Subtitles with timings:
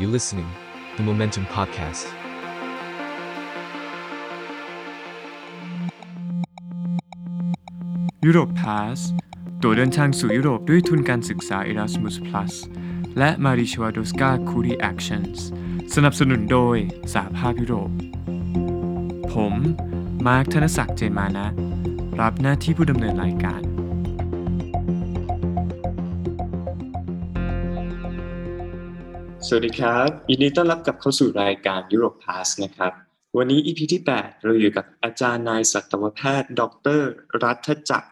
[0.00, 0.50] You listening
[0.96, 2.06] the Momentum Podcast.
[8.28, 8.98] Europe Pass
[9.62, 12.52] ตัวเดินทางสู่ยุโรปด้วยทุนการศึกษา Erasmus Plus
[13.18, 14.80] และ m a r i c h w a d o s k a Curie
[14.90, 15.38] Actions
[15.94, 16.76] สนับสนุนโดย
[17.14, 17.90] สหภาพยุโรป
[19.32, 19.54] ผม
[20.26, 21.48] มาร์คธนศักดิ์เจนมานะ
[22.20, 23.69] รับหน้าที่ผู้ดำเนินรายการ
[29.52, 32.92] สวัสดีครับยินดีต้อนรับกลับเข้าสู่รายการ Europe Pass นะครับ
[33.36, 36.62] วันนี้ EP ที่ 8 เราอยู่กับอาจารย์นายสัตวแพทย์ ด
[36.98, 37.00] ร
[37.44, 38.08] รัฐจักร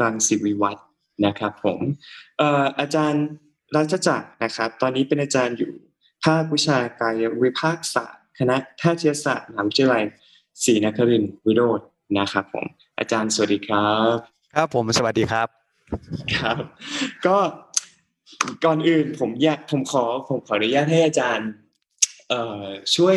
[0.00, 0.86] รังสิวิวัฒน์
[1.26, 1.80] นะครับผม
[2.38, 3.24] เอ่ออาจารย์
[3.76, 5.72] รัฐจักรนะครับ ตอนนี้เป็นอาจารย์อยู่
[6.24, 10.02] ภาควิชากายวิภาคศาสตร์ คณะแพทยศาสตร์มหาวิทยาลัย
[10.64, 11.86] ศรีนครินทร์วิโรจน์
[12.18, 12.64] นะครับผม
[12.98, 14.16] อาจารย์สวัสดีครับ
[14.54, 15.48] ครับผมสวัสดีครับ
[16.36, 16.56] ครับ
[17.26, 17.36] ก็
[18.64, 21.48] ก่อนอื่นผมอยากผมขอผมขออนุญาตให้อาจารย์
[22.28, 22.64] เอ่อ
[22.96, 23.16] ช่วย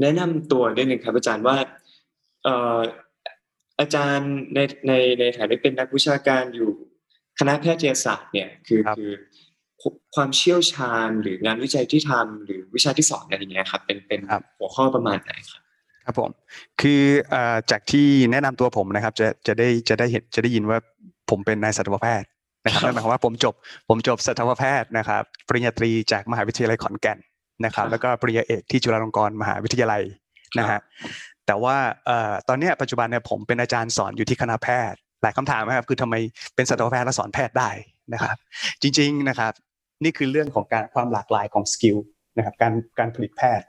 [0.00, 1.56] แนะนำตัวได้หนึ่งครับ อาจารย์ว่า
[2.44, 2.78] เอ่อ
[3.80, 6.70] อาจารย์ในในในฐานะเป็นนักวิชาการอยู่
[7.38, 9.12] คณะแพทยศาสตร์เนี่ยคือครับคือ
[10.14, 14.20] ความเชี่ยวชาญหรืองานวิจัยที่ทำหรือวิชาที่สอนอะไรอย่างเงี้ยครับเป็นเป็น
[14.58, 15.60] หัวข้อประมาณไหนครับ
[16.04, 16.30] ครับผม
[16.80, 20.78] คือเอ่อจากที่แนะนำตัวผมนะครับ จะจะได้จะได้เห็นจะได้ยินว่า
[21.30, 22.28] ผมเป็นนายสัตวแพทย์
[22.66, 23.54] นะครับครับนั่นหมายความว่าผมจบ
[23.88, 27.18] ผมจบสัตวแพทย์นะครับ ปริญญาตรีจากมหาวิทยาลัยขอนแก่น
[27.64, 30.02] นะครับ แล้วก็ปริญญาเอกที่จุฬาลงกรณ์มหาวิทยาลัย
[30.58, 30.80] นะฮะ
[31.46, 36.14] แต่ว่าเอ่อตอนเนี้ยปัจจุบันเนี่ยผมเป็นอาจารย์สอนอยู่ที่คณะแพทย์ หลายคำถามนะครับคือทำไม
[36.54, 37.70] เป็นสัตวแพทย์แล้วสอนแพทย์ได้
[38.12, 38.36] นะครับ
[38.82, 39.52] จริง ๆนะครับ
[40.04, 41.96] นี่คือเรื่องของการความหลากหลายของ skill
[42.36, 43.66] นะครับ การการผลิตแพทย์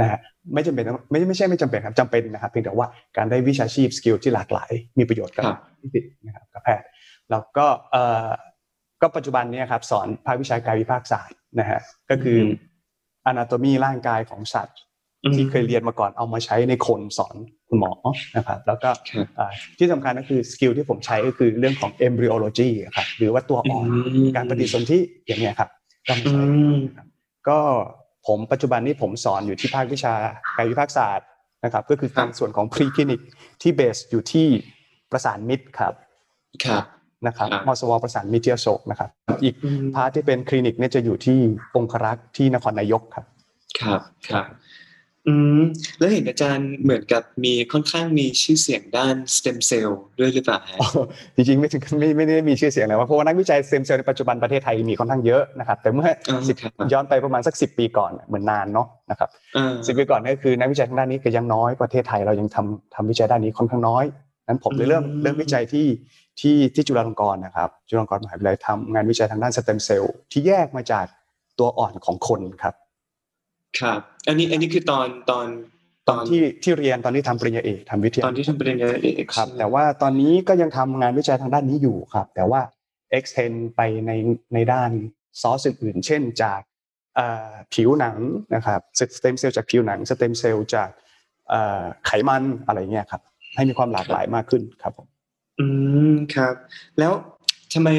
[0.00, 0.18] นะฮะ
[0.54, 6.86] ไม่จำเป็นต้องไม่ไม่ใช่ไม่จำเป็นครับจำเป็นนะครับเพียงแต่ว่าการได้วิชาชีพ skill ที่หลากหลาย มีประโยชน์กับครับนิสิตนะครับกับแพทย์
[7.30, 8.28] แล้วก็เอ่อ
[9.02, 12.38] ก็ปัจจุบันเนี้ยครับสอนภาควิชากายวิภาคศาสตร์นะฮะก็คือ
[13.26, 14.78] อ anatomy ร่างกายของสัตว์
[15.34, 17.36] ที่เคยเรียนมาก่อนเอามาใช้ในคนสอน
[17.68, 17.92] คุณหมอ
[18.36, 25.70] นะครับแล้วก็ครับอ่าที่สำคัญก็คือ skill ที่ผมใช้ก็คือเรื่องของ embryology อะครับหรือว่าตัวอ่อนอืมการปฏิสนธิอย่างเนี้ยครับ
[26.08, 26.76] ก็มาใช้อืม
[27.48, 27.58] ก็
[28.26, 30.14] ผมปัจจุบันนี้ผมสอนอยู่ที่ภาควิชา
[30.56, 31.26] กายวิภาคศาสตร์
[31.64, 33.20] นะครับก็คือครับการส่วนของ pre clinic
[33.62, 34.46] ที่ base อยู่ที่
[35.10, 35.94] ประสานมิตรครับ
[36.64, 36.84] ครับ
[37.26, 39.08] นะครับครับมศวประสานมิตรที่อโศกนะครับ
[39.42, 41.38] อีกอืม part ที่เป็นคลินิกเนี่ยจะอยู่ที่
[41.76, 43.24] องครักษ์ที่นครนายกครับ
[43.80, 44.46] ครับครับ
[45.28, 45.62] อืม
[45.98, 50.78] แล้วเห็นอาจารย์เหมือนกับมีค่อนข้างมีชื่อเสียงด้านสเต็มเซลล์ด้วยหรือเปล่าฮะ
[51.36, 64.04] จริงๆไม่ถึงไม่ไม่ได้มีชื่อเสียงเลยว่าเพราะว่านักวิจัยสเต็มเซลล์ในปัจจุบันประเทศไทยมีค่อนข้างเยอะนะครับ แต่เมื่ออ่าสิบครับย้อนไปประมาณสักสิปีก่อนเหมือนนานเนาะนะครับอ่าสิบปีก่อนเนี่ยคือนักวิจัยทางด้านนี้ก็ยังน้อยประเทศไทยเรายังทำทำวิจัยด้านนี้ค่อนข้างน้อย
[64.46, 65.86] นั้นผมเลยเริ่มอืมเริ่มวิจัยที่
[66.40, 71.06] ที่ที่จุฬาลงกรณ์นะครับ จุฬาลงกรณ์มหาวิทยาลัยทำงานวิจัยทางด้านสเต็มเซลล์ที่แยกมาจาก
[71.58, 72.74] ตัวอ่อนของคนครับ
[73.80, 75.46] ครับ อันนี้อันนี้คือตอนตอน
[76.08, 82.60] ตตออนนที่ที่เรียนตอนที่ทำปริญญาเอกทำวิทยาตอนที่ทำปริญญาเอกครับ แต่ว่าตอนนี้ก็ยังทำงานวิจัยทางด้านนี้อยู่ครับ แต่ว่า
[83.18, 84.12] extend ไปใน
[84.54, 84.90] ในด้าน
[85.40, 86.60] ซอสอื่นๆเช่นจาก
[87.16, 88.16] เอ่อผิวหนัง
[88.54, 90.90] นะครับสเต็มเซลล์จากผิวหนังสเต็มเซลล์จาก
[91.48, 93.22] เอ่อไขมันอะไรเงี้ยครับ
[93.56, 95.06] ให้มีความหลากหลายมากขึ้นครับผม
[95.60, 95.66] อื
[96.10, 96.54] มครับ
[96.98, 97.12] แล้ว
[97.74, 97.90] ทำไม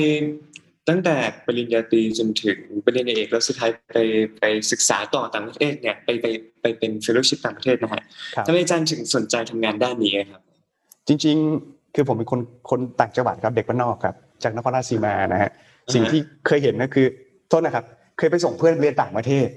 [0.89, 3.97] ตั้งแต่ปริญญาตรีจนถึงปริญญาเอกแล้วสุดท้ายไป
[4.39, 6.25] ไปศึกษาต่อต่างประเทศเนี่ยไปไป
[6.61, 8.01] ไปเป็น fellowship ต่างประเทศนะฮะ
[8.35, 10.41] ครับทำไมอาจารย์ถึงสนใจทำงานด้านนี้ครับ
[11.07, 15.51] จริง ๆ คือผมเป็นคนคนต่างจังหวัดครับเด็กบ้านนอกครับ จากนครราชสีมานะฮะ
[15.93, 17.07] สิ่งที่เคยเห็นก็คือ
[17.49, 17.85] โทษนะครับ
[18.17, 19.47] เคยไปส่งเพื่อนเรียนต่างประเทศ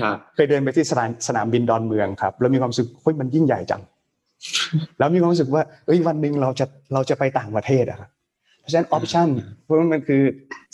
[0.00, 3.82] ครับ เคยเดินไปที่สนามสนามบินดอนเมืองครับ แล้วมีความรู้สึกเฮ้ยมันยิ่งใหญ่จัง
[4.98, 8.10] แล้วมีความรู้สึกว่าเอ้ยวันหนึ่งเราจะเราจะไปต่างประเทศอะครับ
[8.60, 9.28] เพราะฉะนั้นออปชัน
[9.64, 10.22] เพราะว่ามันคือ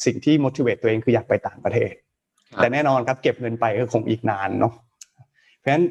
[0.05, 1.93] สิ่งที่ motivate ตัวเองคืออยากไปต่างประเทศ
[2.51, 4.73] ครับแต่แน่นอนครับเก็บเงินไปก็คงอีกนานเนาะ
[5.59, 5.85] เพราะฉะนั้น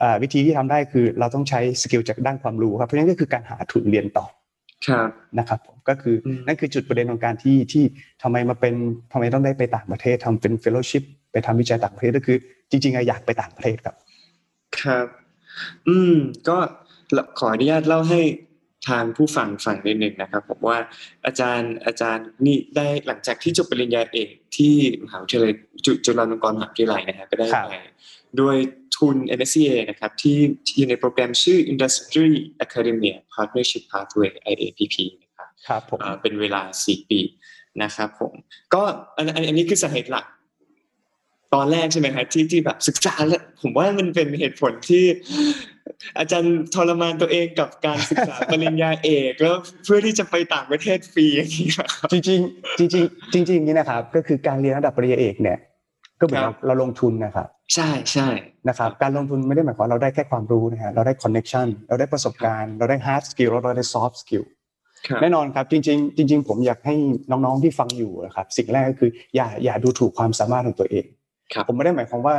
[0.00, 4.26] เอ่อวิธีที่ทำได้คือเราต้องใช้ skill จากด้านความรู้ครับเพราะฉะนั้นก็คือการหาทุนเรียนต่อ
[4.88, 7.84] ครับนะครับผมก็คืออมนั่นคือจุดประเด็นของการที่ที่
[8.22, 8.74] ทำไมมาเป็น
[9.12, 12.36] ทำไมต้องได้ไปต่างประเทศทำเป็น fellowship ไปทำวิจัยต่างประเทศก็คือ
[12.70, 13.96] จริงๆอะอยากไปต่างประเทศครับ
[14.80, 15.06] ครับ
[15.88, 16.14] อืม
[16.48, 16.56] ก็
[17.38, 18.20] ขออนุญาตเล่าให้
[18.88, 20.78] ทางผู้ฟังฟังนิดหนึ่งนะครับผมว่า
[21.26, 24.74] อาจารย์อาจารย์นี่ได้หลังจากที่จบปริญญาเอกที่
[25.04, 25.52] มหาวิทยาลัย
[25.84, 27.74] จุจุฬาลงกรณ์มหาวิทยาลัยนะฮะก็ได้ครับไป
[28.40, 28.56] ด้วย
[28.96, 32.30] ทุน NSCA นะครับที่ที่อยู่ในโปรแกรมชื่อ Industry
[32.64, 37.20] Academia Partnership Pathway IAPP นะครับครับผมเอ่อเป็นเวลา 4 ปี
[37.82, 38.32] นะครับผม
[38.74, 38.82] ก็
[39.16, 40.26] อันอันอันนี้คือสาเหตุหลัก
[41.54, 45.04] ตอนแรกใช่ไหมครับที่ที่แบบศึกษาแล้วผมว่ามันเป็นเหตุผลที่
[46.18, 49.54] อาจารย์ทรมานตัวเองกับการศึกษาปริญญาเอกแล้ว
[49.84, 55.58] เพื่อที่จะไปต่างประเทศฟรีอย่างนี้ครับจริงๆจริงๆจริงๆอย่างนี้นะครับ ก็คือการเรียนระดับปริญญาเอกเนี่ย
[56.20, 58.28] ก็เหมือนครับเราลงทุนนะครับ ใช่ใช่
[58.68, 64.42] นะครับ การลงทุนไม่ได้หมายความว่าเราได้แค่ความรู้นะฮะเราได้ connection เราได้ประสบการณ์เราได้ hard skill เราได้ soft skill
[65.06, 66.94] ครับแน่นอนครับจริง ๆ จริง ๆ ผมอยากให้
[67.30, 71.04] น้องๆที่ฟังอยู่นะครับ สิ่งแรกก็คืออย่าอย่าดูถูกความสามารถของตัวเอง
[71.52, 72.36] ครับผมไม่ได้หมายความว่า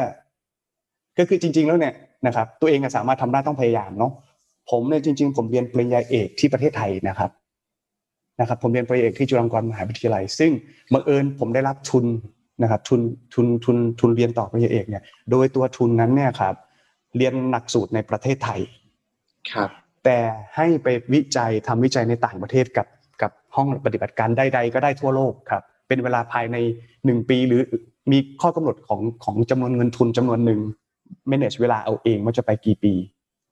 [1.18, 1.94] ก็คือจริง ๆ แล้วเนี่ย
[2.28, 4.12] นะครับ ตัวเองอะสามารถทำได้ต้องพยายามเนาะ
[4.72, 7.32] ผมเนี่ยจริง ๆ ผมเรียนปริญญาเอกที่ประเทศไทยนะครับ
[8.40, 10.52] นะครับ ผมเรียนปริญญาเอกที่จุฬาลงกรณ์มหาวิทยาลัย ซึ่ง
[10.94, 12.06] บังเอิญผมได้รับทุน
[12.64, 13.02] นะครับทุน
[13.34, 16.56] ทุนทุนทุนเรียนต่อปริญญาเอกเนี่ย โดยตัวทุนนั้นเนี่ยครับ
[17.18, 18.60] เรียนหลักสูตรในประเทศไทย
[19.54, 19.70] ครับ
[20.06, 20.18] แต่
[20.56, 22.88] ให้ไปวิจัยทำวิจัยในต่างประเทศกับ
[23.22, 26.58] กับห้องปฏิบัติการใดๆก็ได้ทั่วโลกครับ เป็นเวลาภายใน
[27.06, 27.62] หนึ่งปีหรือ
[28.12, 30.60] มีข้อกำหนดของของจำนวนเงินทุนจำนวนหนึ่ง
[31.32, 32.94] manage เวลาเอาเองว่าจะไปกี่ปี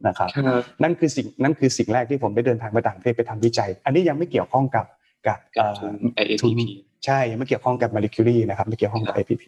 [0.07, 4.85] นะครับครับนั่นคือสิ่งนั่นคือสิ่งแรกที่ผมได้เดินทางไปต่างประเทศไปทำวิจัย อันนี้ยังไม่เกี่ยวข้องกับ
[5.27, 6.61] กับกับเอ่ทุนอ IAPP
[7.05, 9.43] ใช่ยังไม่เกี่ยวข้องกับ Marie Curie นะครับไม่เกี่ยวข้องกับครับ IPP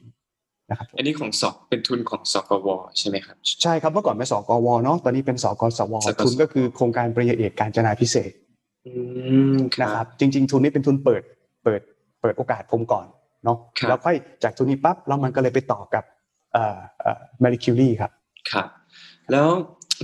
[0.70, 2.68] นะครับอันนี้ของสอบเป็นทุนของสกว
[3.00, 8.32] ใช่ไหมครับใช่ครับเมื่อก่อนเป็นสกวเนาะตอนนี้เป็นสกสวสกสวทุนก็คือโครงการปริญญาเอกการจนาพิเศษ
[8.88, 8.94] อื
[9.56, 11.22] มคนะครัรับบจริง ๆ ทุนนี้เป็นทุนเปิด
[11.64, 11.82] เปิด
[12.22, 13.06] เปิดโอกาสผมก่อน
[13.44, 16.04] เนาะครับแล้วค่อยจากทุนนี้ปั๊บแล้วมันก็เลยไปต่อกับ
[16.54, 18.12] เอ่อเอ่อ Marie Curie ครับ
[18.52, 18.68] ครับ
[19.32, 19.48] แล้ว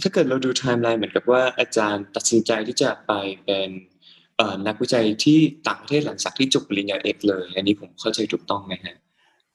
[0.04, 3.12] ถ้าเกิดเราดูไทม์ไลน์เหมือนกับว่าอาจารย์ตัดสินใจที่จะไป
[3.46, 3.70] เป็น
[4.38, 5.38] เอ่อนักวิจัยที่
[5.68, 8.96] ต่างประเทศหลังจากที่จบปริญญาเอกเลย อันนี้ผมเข้าใจถูกต้องไหมฮะ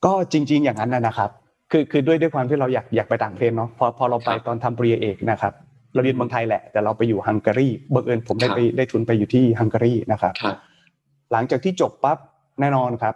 [0.04, 1.30] ก็จริง ๆ อย่างนั้นนะนะครับ
[1.70, 5.52] คือคือด้วยด้วยความที่เราอยากอยากไปต่างประเทศเนาะพอพอเราไปครับตอนทำปริญญาเอกนะครับ
[5.94, 10.56] เราเรียนเมืองไทยแหละ แต่เราไปอยู่ฮังการีบังเอิญผมได้ครับไปได้ทุนไปอยู่ที่ฮังการีนะครับครับ
[11.32, 12.18] หลังจากที่จบปั๊บ
[12.60, 13.14] แน่นอนครับ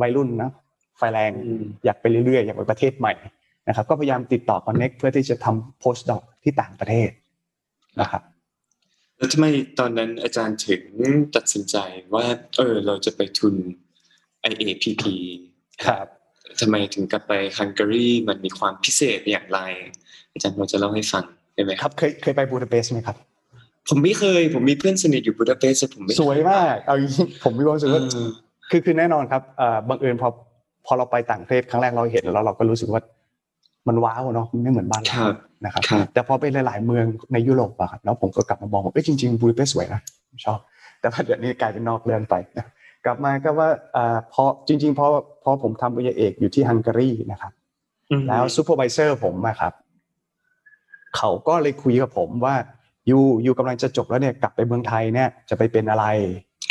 [0.00, 0.50] วัยรุ่นนะ
[0.98, 3.12] ไฟแรงอืมอยากไปเรื่อยๆ อยากไปประเทศใหม่
[3.68, 7.10] นะครับก็พยายามติดต่อ connect เพื่อที่จะทำ post doc ที่ต่างประเทศ
[8.00, 8.22] นะครับ
[9.16, 9.46] แล้วทำไม
[9.78, 10.82] ตอนนั้นอาจารย์ถึง
[11.36, 11.76] ตัดสินใจ
[12.14, 12.24] ว่า
[12.56, 13.54] เออเราจะไปทุน
[14.50, 15.04] IAPP
[15.86, 16.06] ครับ
[16.60, 19.60] ทำไมถึงกลับไปฮังการีมันมีความพิเศษอย่างไร
[20.32, 21.24] อาจารย์พอจะเล่าให้ฟัง
[21.54, 23.16] ได้ไหมครับเคยเคยไปบูดาเปสต์ไหมครับ
[23.88, 28.28] ผมไม่เคย ผมมีเพื่อนสนิทอยู่บูดาเปสต์แต่ผมไม่สวยมากเอาอย่างนี้ผมมีความรู้สึกว่าเออ
[28.70, 30.28] คือคือแน่นอนครับเอ่อบังเอิญพอ
[30.86, 33.02] พอเราไปต่างประเทศครั้งแรกเราเห็นแล้วเราก็รู้สึกว่า
[33.88, 40.58] มันว้าวเนาะมันไม่เหมือนบ้านเราครับนะครับครับ แต่พอไปหลาย ๆ เมืองในยุโรปอะครับแล้วผมก็กลับมามองว่าเอ้ยจริงๆบูดาเปสต์สวยนะผมชอบ
[41.00, 42.66] แต่ว่าเดี๋ยวนี้กลายเป็นนอกเรื่องไปนะ
[43.04, 45.06] กลับมาก็ว่าเอ่อพอจริงๆพอ
[45.44, 47.52] พอผมทำปริญญาเอกอยู่ที่ฮังการีนะครับ
[48.28, 49.72] แล้ว supervisor ผมอะครับ
[51.16, 52.54] เขาก็เลยคุยกับผมว่า
[53.10, 56.06] you you กำลังจะจบแล้วเนี่ยกลับไปเมืองไทยเนี่ยจะไปเป็นอะไร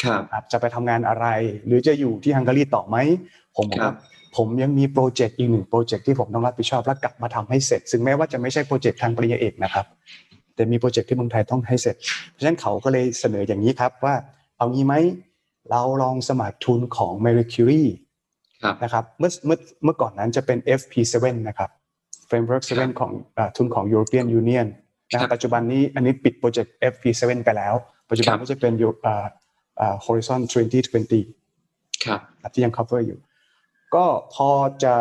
[0.04, 1.26] ครับครับจะไปทำงานอะไร
[1.66, 2.98] หรือจะอยู่ที่ฮังการีต่อไหม
[3.58, 3.96] ผมบอกว่าครับ
[4.38, 9.86] ผมยังมีโปรเจกต์อีกหนึ่งโปรเจกต์ที่ผมต้องรับผิดชอบและกลับมาทำให้เสร็จ ซึ่งแม้ว่าจะไม่ใช่โปรเจกต์ทางปริญญาเอกนะครับ
[10.56, 11.96] แต่มีโปรเจกต์ที่เมืองไทยต้องให้เสร็จ
[12.30, 14.16] เพราะฉะนั้นเขาก็เลยเสนออย่างนี้ครับว่า
[14.58, 14.96] เอางี้ไหม
[15.70, 17.90] เราลองสมัครทุนของ Marie Curie
[18.64, 21.70] ครับนะครับเมื่อเมื่อเมื่อก่อนนั้นจะเป็น FP7 นะครับ
[22.30, 24.68] Framework ครับ7ของเอ่อทุนของ European Union
[25.12, 27.74] นะคครัรับบปัจจุบันนี้อันนี้ปิดโปรเจกต์ FP7 ไปแล้ว
[28.10, 29.26] ปัจจุบันครับก็จะเป็น Euro- เอ่อ
[29.78, 30.40] เอ่อ Horizon
[31.04, 33.20] 2020ครับครับที่ยัง cover อยู่
[33.96, 34.50] ก็พอ
[34.84, 34.96] จะ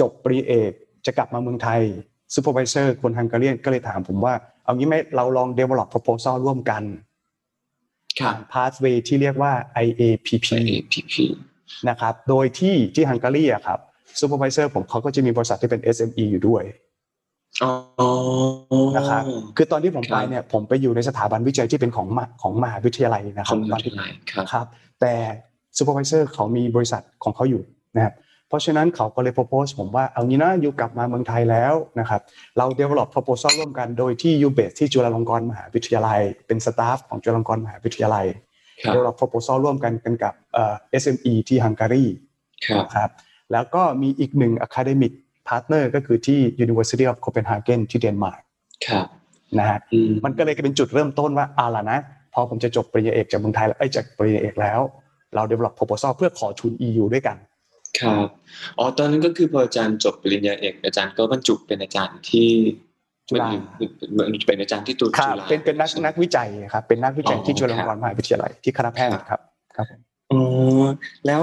[0.00, 0.72] จบปริญญาเอก
[1.06, 1.80] จะกลับมาเมืองไทย
[2.34, 6.82] Supervisor คนฮังการีก็เลยถามผมว่า เอางี้ไหมเราลอง develop proposal ร่วมกัน
[8.20, 9.52] ครับ pathway ที่เรียกว่า
[9.84, 10.28] IAPP
[10.60, 11.14] IAPP
[11.88, 13.78] นะครับ โดยที่ที่ฮังการีอะครับ
[14.20, 16.62] supervisor ผมเขาก็จะมีบริษัทที่เป็น SME อยู่ด้วย
[17.62, 17.72] อ๋อ
[18.96, 19.22] นะครับ
[19.56, 24.66] คือตอนที่ผมครัไปบเนี่ยผมไปอยู่ในสถาบันวิจัยที่เป็นของมหาของมหาวิทยาลัยนะครับของมอนหาวิทยาลัยตอนที่ครับครับ
[25.00, 25.14] แต่
[25.76, 27.62] supervisor เขามีบริษัทของเขาอยู่
[27.96, 28.23] นะครับเพ
[28.54, 32.20] ราะฉะนั้นเขาก็เลย propose ผมว่าเอางี้นะ you กลับมาเมืองไทยแล้วนะครับ
[32.58, 38.26] เรา develop proposal ร่วมกันโดยที่ you base ที่จุฬาลงกรณ์มหาวิทยาลัย เป็นสตาฟของจุฬาลงกรณ์มหาวิทยาลัย
[38.82, 42.04] ครับ develop proposal ร่วมกันกันกับเอ่อ SME ที่ฮังการี
[42.66, 43.10] ครับนะครับ
[43.52, 45.12] แล้วก็มีอีกหนึ่ง academic
[45.48, 48.42] partner ก็คือที่ University of Copenhagen ที่เดนมาร์ก
[48.86, 49.06] ครับ
[49.58, 51.98] นะฮะอืมมันก็เลยเป็นจุดเริ่มต้นว่าเอาล่ะนะ
[52.34, 54.80] พอผมจะจบปริญญาเอกจากเมืองไทยแล้วไอ้ยจากปริญญาเอกแล้ว
[55.34, 57.36] เรา develop proposal เพื่อขอทุน EU ด้วยกัน
[58.00, 58.28] ครับ
[58.78, 62.50] อ๋อตอนนั้นก็คือพออาจารย์จบปริญญาเอกอาจารย์ก็บรรจุเป็นอาจารย์ที่
[63.28, 63.48] จุฬา
[64.46, 69.40] เป็นอาจารย์ที่ตุลครับจุฬาเป็นเป็นนักใช่ไหมนักวิจัยครับเป็นนักวิจัยอ๋อที่จุฬาลงกรณ์มหาวิทยาลัยที่คณะแพทย์ครับ
[69.76, 70.00] ครับผม
[70.32, 70.84] อ๋อ
[71.26, 71.42] แล้ว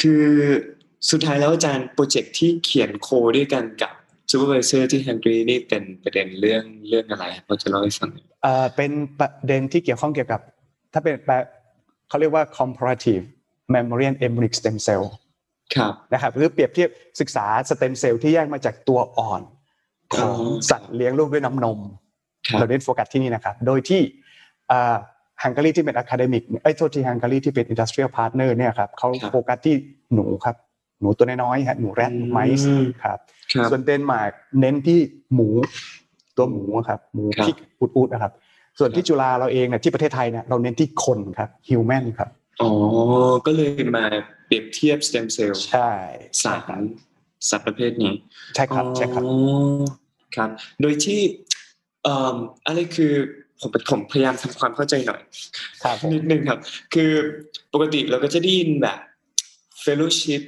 [0.00, 0.24] คือ
[1.10, 3.92] สุดท้ายแล้วอาจารย์โปรเจกต์ที่เขียนโคดด้วยกันกับ
[4.30, 10.40] supervisor ที่ฮังการีนี่เป็นประเด็นเรื่องเรื่องอะไรครับพอจะเล่าให้ฟังหน่อยเอ่อเป็นประเด็นที่เกี่ยวข้องเกี่ยวกับ
[10.92, 11.34] ถ้าเป็นแปล
[12.08, 13.24] เขาเรียกว่า comparative
[13.72, 15.04] mammalian embryonic stem cell
[15.74, 16.88] ครับนะครับหรือเปรียบเทียบ
[17.20, 19.42] ศึกษาสเต็มเซลล์ที่แยกมาจากตัวอ่อน
[20.14, 21.78] ของอ๋อสัตว์เลี้ยงลูกด้วยน้ำนม
[22.46, 24.00] ครับเราเน้นโฟกัสที่นี่นะครับ โดยที่
[25.42, 29.74] ฮังการีที่เป็น academic อุ๊ยโทษทีฮังการีที่เป็น industrial partner เนี่ยครับเขาครับโฟกัสที่
[30.14, 30.56] หนูครับ
[31.00, 32.68] หนูตัวน้อยๆฮะหนู rat อืม mice
[33.04, 33.18] ครับ
[33.52, 34.98] ครับ ส่วนเดนมาร์กเน้นที่
[35.34, 35.48] หมู
[36.36, 38.32] ตัวหมูครับหมูครับ pig อู๊ดๆนะครับ
[38.78, 42.30] ส่วนที่จุฬาเราเองเนี่ยที่ประเทศไทยเนี่ยเราเน้นที่คนครับ human ครับ
[42.62, 42.70] อ๋อ
[43.46, 44.04] ก็เลยมา
[44.46, 45.92] เปรียบเทียบสเต็มเซลล์ใช่
[46.44, 46.80] สาร
[47.48, 48.14] สัตว์ประเภทนี้
[48.54, 49.34] ใช่ครับใช่ครับอ๋อ
[50.36, 50.50] ครับ
[50.82, 51.20] โดยที่
[52.02, 52.36] เอ่อ
[52.66, 53.12] อะไรคือ
[53.60, 55.20] ผมผมพยายามทำความเข้าใจหน่อย
[55.82, 56.58] ครับผมนิดนึงครับ
[56.94, 57.10] คือ
[57.72, 58.98] ปกติเราก็จะได้ยินแบบ
[59.84, 60.42] fellowship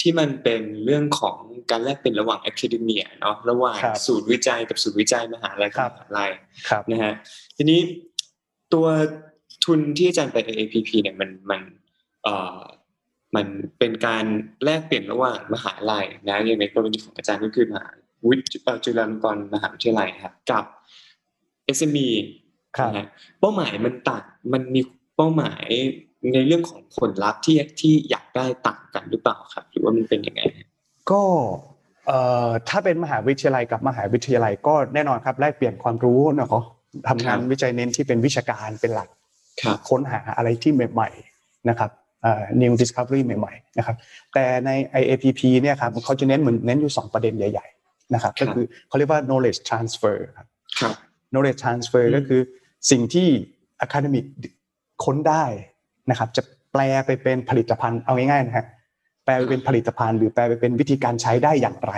[0.00, 1.38] ที่มันเป็นเรื่องของ
[1.70, 6.30] การแลกเปลี่ยนระหว่าง academia เนาะระหว่างครับศูนย์วิจัยกับศูนย์วิจัยมหาลัยครักับบมหาลัย
[6.68, 7.14] ครับนะฮะ
[7.56, 7.80] ทีนี้
[8.74, 8.86] ตัว
[9.66, 11.62] ทุนที่อาจารย์ไป AAPP เนี่ยมันมัน
[12.22, 12.60] เอ่อ
[13.36, 13.46] มัน
[13.78, 14.24] เป็นการ
[14.64, 17.88] แลกเปลี่ยนระหว่างมหาลัยนะอย่างในกรณีของอาจารย์ก็คือมหา
[18.28, 20.64] วิทยเอ่อจุฬาลงกรณ์มหาวิทยาลัยครับกับ
[21.76, 22.08] SME
[22.78, 23.06] ครับนะฮะ
[23.40, 24.80] เป้าหมายมันต่างมันมี
[25.16, 25.66] เป้าหมาย
[26.32, 30.42] ในเรื่องของผลลัพธ์ที่ที่อยากได้ต่างกันหรือเปล่าครับ หรือว่ามันเป็นยังไง
[31.10, 31.22] ก็
[32.06, 36.64] เอ่อถ้าเป็นมหาวิทยาลัยกับมหาวิทยาลัยก็แน่นอนครับแลกเปลี่ยนความรู้เนาะ
[37.08, 39.08] ทำงานครับวิจัยเน้นที่เป็นวิชาการเป็นหลัก
[39.62, 41.90] ครับค้นหาอะไรที่ใหม่ๆนะครับ
[42.22, 43.96] เอ่อ new discovery ใหม่ๆนะครับ
[44.34, 44.70] แต่ใน
[45.00, 50.46] IAPP เนี่ยครับเขาจะเน้นเหมือนเน้นอยู่ 2 ประเด็นใหญ่ๆนะครับครัก็บคือเขาเรียกว่า knowledge transfer ครับ
[50.80, 50.94] ครับ
[51.32, 52.40] knowledge transfer อืมก็คือ
[52.90, 53.28] สิ่งที่
[53.84, 54.24] academic
[55.04, 55.44] ค้นได้
[56.10, 58.66] นะครับ จะแปลไปเป็นผลิตภัณฑ์เอาง่ายๆนะฮะ
[59.24, 61.92] แปลไปเป็นผลิตภัณฑ์ หรือแปลไปเป็นวิธีการใช้ได้อย่างไร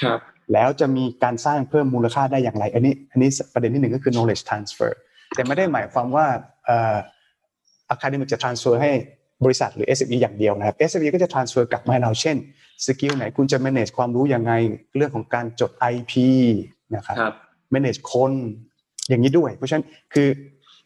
[0.00, 0.20] ครับ
[0.52, 4.90] แล้วจะมีการสร้างเพิ่มมูลค่าได้อย่างไร อันนี้อันนี้ประเด็นที่หนึ่งก็คือ knowledge transfer
[5.34, 6.26] แต่ไม่ได้หมายความว่า
[6.64, 6.96] เอ่อ
[7.94, 8.92] academic จะ transfer ให้
[9.44, 12.36] บริษัทหรือ SME อย่างเดียวนะครับ SME ก็จะ transfer กลับมาให้เราเช่น
[12.86, 14.52] สกิลไหนคุณจะ manage ความรู้ยังไง
[14.96, 16.12] เรื่องของการจด IP
[16.96, 17.34] นะครับครับ
[17.74, 18.32] manage คน
[19.08, 20.28] อย่างนี้ด้วย เพราะฉะนั้นคือ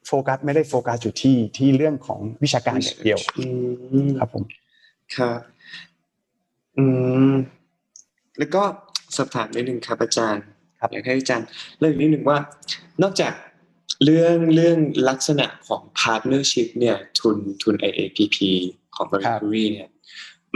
[0.06, 3.44] โฟกัสไม่ได้โฟกัสอยู่ที่ที่เรื่องของวิชาการอย่างเดียวอื
[4.06, 4.44] มครับผม
[5.16, 5.38] ครับ
[6.78, 6.84] อื
[7.32, 7.34] ม
[8.38, 8.62] แล้วก็
[9.16, 10.42] สอบถามนิดนึงครับอาจารย์
[10.80, 11.46] ครับอยากให้อาจารย์
[11.78, 12.38] เล่าอีกนิดนึงว่า
[13.02, 13.32] นอกจาก
[14.04, 14.78] เรื่องเรื่อง
[15.08, 18.38] ลักษณะของ partnership เนี่ยทุนทุน IAPP
[18.94, 19.88] ของ b r i t a r y เนี่ย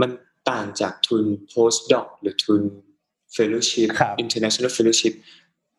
[0.01, 0.11] มัน
[0.51, 2.63] ต่างจากทุน postdoc หรือทุน
[3.37, 5.15] fellowship ครับ international fellowship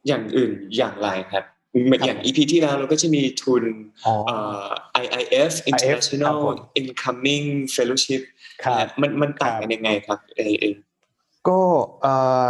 [0.08, 1.46] อย่างอื่นอย่างไรครับ
[1.86, 3.64] เหมือนอย่าง EP ที่แล้วเราก็จะมีทุน
[4.06, 4.68] อ๋อเอ่อ
[5.04, 7.46] IIF ครับ International ผม Incoming
[7.76, 8.22] Fellowship
[8.64, 10.66] ครับนะฮะมันมันต่างครับกันยังไงครับเอเอ
[11.48, 11.60] ก็
[12.02, 12.14] เอ่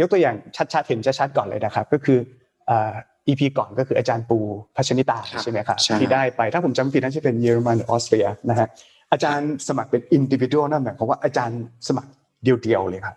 [0.00, 2.18] ยกตัวอย่างชัดๆเห็นชัดๆก่อนเลยนะครับ ก็คือ
[2.66, 2.92] เอ่อ
[3.28, 4.38] EP ก่อนก็คืออาจารย์ปู
[4.76, 8.68] พัชนิตาใช่ไหมครับที่ได้ไปถ้าผมจำไม่ผิดน่าจะเป็นเยอรมันหรือออสเตรียนะฮะ
[9.12, 12.10] อาจารย์สมัครเป็น individual นั่นหมายความว่าอาจารย์สมัคร
[12.42, 13.16] เดียวๆเลยครับ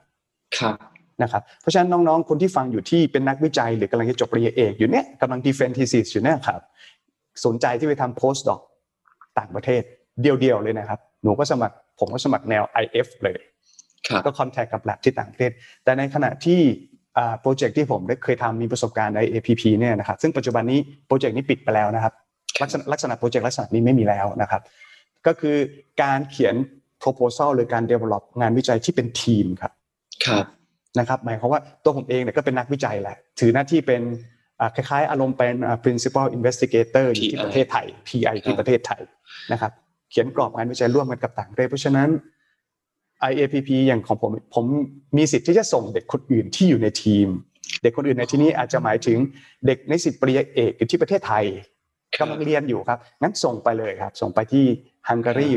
[0.57, 0.75] ครับ
[1.23, 6.61] นะครับเพราะฉะนั้นน้องๆคนที่ฟังอยู่ที่เป็นนักวิจัย หรือกำลังจะจบปริญญาเอกอยู่เนี่ยกำลัง defend thesis อยู่เนี่ยครับ
[7.45, 8.59] สนใจที่ไปทำ postdoc
[9.39, 9.81] ต่างประเทศ
[10.21, 13.37] เดียวๆเลยนะครับ หนูก็สมัครผมก็สมัครแนว IF เลย
[14.07, 15.51] ครับก็ contact กับ lab ที่ต่างประเทศ
[15.83, 16.59] แต่ในขณะที่
[17.41, 22.13] โปรเจกต์ที่ผมได้เคยทำมีประสบการณ์ใน IAPP เนี่ยนะครับซึ่งปัจจุบันนี้โปรเจกต์นี้ปิดไปแล้วนะครับ
[22.61, 24.61] ลักษณะลักษณะโปรเจกต์ลักษณะนี้ไม่มีแล้วนะครับ
[25.27, 25.57] ก็คือ
[26.01, 26.55] การเขียน
[27.03, 29.71] proposal หรือการ develop งานวิจัยที่เป็นทีมครับ
[30.25, 30.45] ครับ
[30.99, 34.01] นะครับ หมายความว่าตัวผมเองเนี่ยก็เป็นนักวิจัยแหละ ถือหน้าที่เป็น
[34.59, 39.01] อ่าคล้ายๆ อารมณ์เป็นอ่า principal investigator อยู่ที่ PI ประเทศไทย PI ที่ประเทศไทย
[39.51, 39.71] นะครับ
[40.11, 42.09] เขียนกรอบงานวิจัยร่วมกันกับต่างประเทศเพราะฉะนั้น
[43.29, 44.65] IAPP อย่างของผมผม
[45.17, 47.27] มีสิทธิ์ที่จะส่งเด็กคนอื่นที่อยู่ในทีม
[47.83, 49.17] เด็กคนอื่นในที่นี้อาจจะหมายถึง
[49.65, 51.45] เด็กในสิทธิปริญญาเอกอยู่ที่ประเทศไทย
[52.17, 54.65] ครับกำลังเรียนอยู่ครับงั้นส่งไปเลยครับ ส่งไปที่
[55.09, 55.51] ฮังการี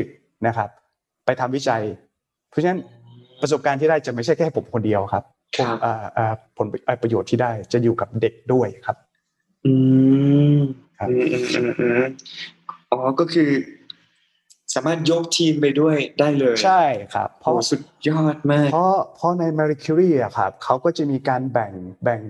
[0.47, 0.69] นะครับ
[1.25, 1.83] ไปทำวิจัย
[2.49, 2.79] เพราะฉะนั้น
[3.41, 5.23] ประสบการณ์ที่ได้จะไม่ใช่แค่ผมคนเดียวครับ
[5.57, 6.67] ครับอ่าอ่าผล
[7.01, 8.97] ประโยชน์ที่ได้จะอยู่กับเด็กด้วยครับ
[9.65, 9.73] อื
[10.55, 10.59] ม
[10.99, 12.09] ครับอืมอืมอืมอืม
[12.91, 13.49] อ๋อก็คือ
[14.75, 16.83] สามารถยกทีมไปด้วยได้เลยใช่
[17.15, 22.21] ครับ เพโอ้ราะสุดยอดมาก เพราะเพราะใน Marie Curie อะครับเขาก็จะมีการแบ่งแบ่ง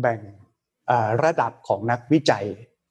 [0.00, 0.20] แบ่ง
[0.90, 2.44] อ่าระดับของนักวิจัย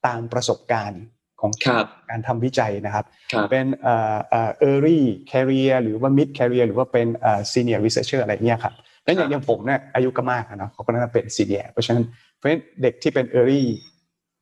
[0.06, 1.02] ตามประสบการณ์
[1.40, 5.00] ของครับการทำวิจัยนะครับครับ เป็นเอ่อเอ่อ early
[5.32, 12.04] career หรือว่า mid career หรือว่าเป็นเอ่อ senior researcher อะไรเงี้ยครับแล้วอย่างอย่างผมเนี่ยอายุก็มากอะเนาะเขาก็น่าจะเป็น senior เพราะฉะนั้น
[12.36, 13.64] เพราะฉะนั้นเด็กที่เป็น early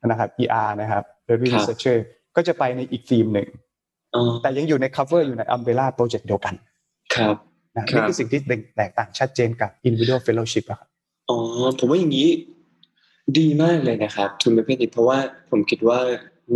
[0.05, 1.99] นะครับ ER นะครับ early ครับ researcher
[2.37, 3.72] ก็จะไปในอีกทีมหนึ่งอ๋อ
[4.43, 6.55] แต่ยังอยู่ใน cover อยู่ใน umbrella project เดียวกัน
[7.15, 7.37] ครับ
[7.77, 8.41] นะครับนี่คือสิ่งที่
[8.77, 10.89] แตกต่างชัดเจนกับ individual fellowship อะครับ
[11.31, 11.39] อ๋อ
[11.79, 12.31] ผมว่าอย่างนี้
[13.39, 15.19] ดีมากเลยนะครับ ทุนประเภทนี้เพราะว่า
[15.51, 16.01] ผมคิดว่า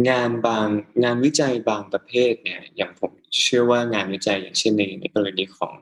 [0.08, 0.68] งานบาง
[1.04, 5.75] งานวิจัยบางประเภทเนี่ย อย่างผมเชื่อว่างานวิจัยอย่างเช่นในในกรณีของ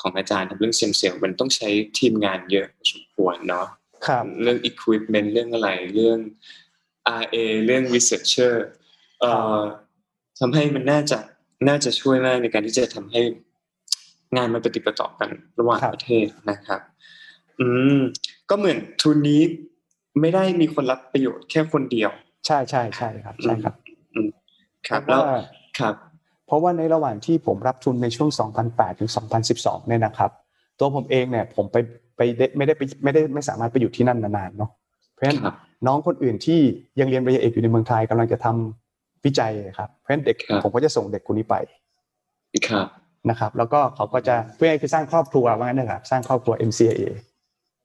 [0.00, 3.66] ของอาจารย์ทำเรื่องเซมเซลมันต้องใช้ทีมงานเยอะพอสมควรเนาะ
[4.06, 6.18] ครับเรื่อง equipment เรื่องอะไรเรื่อง
[7.22, 8.54] RA เรื่อง researcher
[9.20, 9.60] เอ่อ
[10.42, 11.18] ทำให้มันน่าจะ
[11.68, 13.20] น่าจะช่วยมากในการที่จะทำให้
[14.36, 16.80] งานมันปฏิดประต่อกันระหว่างครับประเทศนะครับ
[17.60, 17.98] อืม
[18.50, 19.42] ก็เหมือนทุนนี้
[20.20, 22.10] ไม่ได้มีคนรับประโยชน์แค่คนเดียว
[22.46, 23.74] ใช่ใช่ใช่ครับใช่ครับ
[24.88, 25.36] ครับเพแล้ราะวว่า
[25.78, 25.94] ครับ
[26.46, 28.30] เพราะว่าในระหว่างที่ผมรับทุนในช่วง
[28.64, 29.10] 2008 ถึง
[29.48, 30.30] 2012 เนี่ยนะครับ
[30.78, 31.76] ตัวผมเองเนี่ยผมไป
[32.16, 34.70] ไปได้ไม่ได้ไปไม่ได้ไม่สามารถไปอยู่ที่นั่นนานๆเนาะ
[35.12, 35.54] เพราะฉะนั้นครับ
[35.86, 36.60] น้องคนอื่นที่
[37.00, 38.81] ยังเรียนปริญญาเอกอยู่ในเมืองไทยกำลังจะทำ
[39.24, 41.56] วิจัยครับเพราะฉะนั้นเด็กครับผมก็จะส่งเด็กคนนี้ไป
[42.68, 42.86] ครับ
[43.30, 47.00] นะครับ แล้วก็เขาก็จะเพื่อคือสร้างครอบครัวว่างั้นนะครับสร้างครอบครัว MCA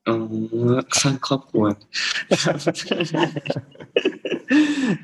[0.08, 0.16] อ๋อ
[1.02, 1.64] สร้างครอบครัว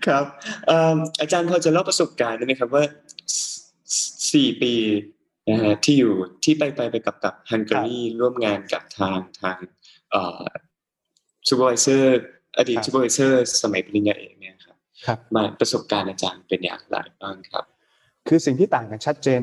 [0.07, 0.25] ครับ
[0.67, 2.85] เอิ่มอาจารย์พอจะเล่าประสบการณ์ได้ไหมครับว่า
[3.93, 3.97] ส
[4.33, 4.75] สี่ปี
[5.49, 6.13] นะฮะที่อยู่
[6.45, 9.57] ที่ไปไปไปกับกับฮังการีร่วมงานกับทางทาง
[10.11, 10.45] เอ่อ
[11.49, 12.21] supervisor
[12.59, 14.54] อดีตครับ supervisor สมัยปริญญาเอกเนี่ย
[15.07, 17.65] ครับครับมาประสบการณ์อาจารย์เป็นอย่างไรบ้างครับ
[18.29, 19.41] คือสิ่งที่ต่างกันชัดเจน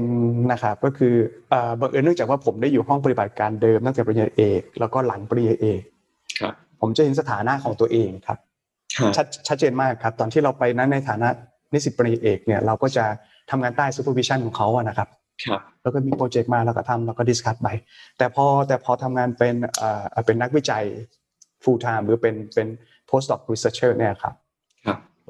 [0.51, 1.13] นะครับก็คือ
[1.49, 5.81] เอ่อบังเอิญเนื่องจากว่าผมได้อยู่ห้องปฏิบัติการเดิมตั้งแต่ปริญญาเอกแล้วก็หลังปริญญาเอก
[6.39, 8.39] ครับผมจะเห็นสถานะของตัวเองครับ
[8.97, 11.27] ครับชัดชัดเจนมากครับ ตอนที่เราไปนั้นในฐานะ
[11.73, 13.05] นิสิตปริญญาเอกเนี่ยเราก็จะ
[13.51, 15.09] ทำงานใต้ supervision ของเขาอะนะครับ
[15.45, 17.67] ครับแล้วก็มีโปรเจกต์มาแล้วก็ทำแล้วก็ discuss ไป
[18.17, 20.83] แต่พอแต่พอทำงานเป็นเอ่อเป็นนักวิจัย
[21.63, 22.67] full time หรือเป็นเป็น
[23.09, 24.35] postdoc researcher เนี่ยครับครับ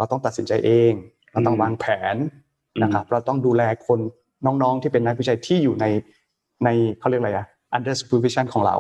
[0.02, 0.94] เราต้องตัดสินใจเอง
[1.32, 2.16] เราต้องอืมวางแผน
[2.84, 4.00] นะครับ เราต้องดูแลคน
[4.46, 5.86] น้องๆที่เป็นนักวิจัยที่อยู่ใน
[6.66, 8.76] ในเขาเรียกอะไรอะ under supervision ของเรา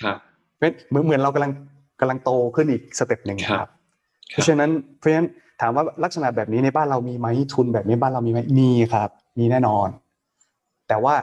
[0.00, 0.18] ครับ
[0.56, 1.52] เพราะเหมือนเหมือนเรากำลัง
[2.00, 3.68] กำลังโตขึ้นอีกสเต็ปหนึ่งครับครับ
[4.28, 5.28] เพราะฉะนั้นเพราะฉะนั้น
[5.60, 9.88] ถามว่าลักษณะแบบนี้ในบ้านเรามีไหมทุนแบบนี้บ้านเรามีไหมมีครับ มีแน่นอน
[10.88, 11.14] แต่ว่า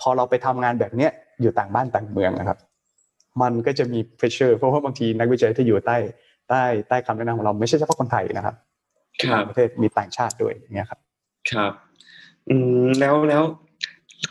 [0.00, 2.58] พอเราไปทำงานแบบเนี้ยอยู่ต่างบ้านต่างเมืองนะครับ
[3.42, 5.96] มันก็จะมี pressure เพราะว่าบางทีนักวิจัยที่อยู่ใต้
[6.48, 8.54] ใต้ใต้คำแนะนำของเราไม่ใช่เฉพาะคนไทยนะครับ
[9.22, 11.00] ครับประเทศมีต่างชาติด้วยอย่างเงี้ยครับ
[11.50, 11.72] ครับ
[12.48, 13.44] อืมแล้วแล้ว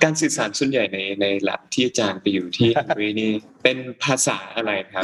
[0.03, 3.31] การสื่อสารส่วนใหญ่ในในแลบที่อาจารย์ไปอยู่ที่ฮังการีนี่
[3.63, 5.03] เป็นภาษาอะไรครับ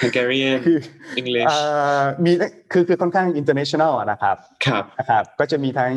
[0.00, 0.78] Hungarian คือ
[1.20, 1.58] English เอ่
[1.98, 2.32] อมี
[2.72, 5.92] คือคือค่อนข้าง international อะนะครับครับนะครับก็จะมีทั้ง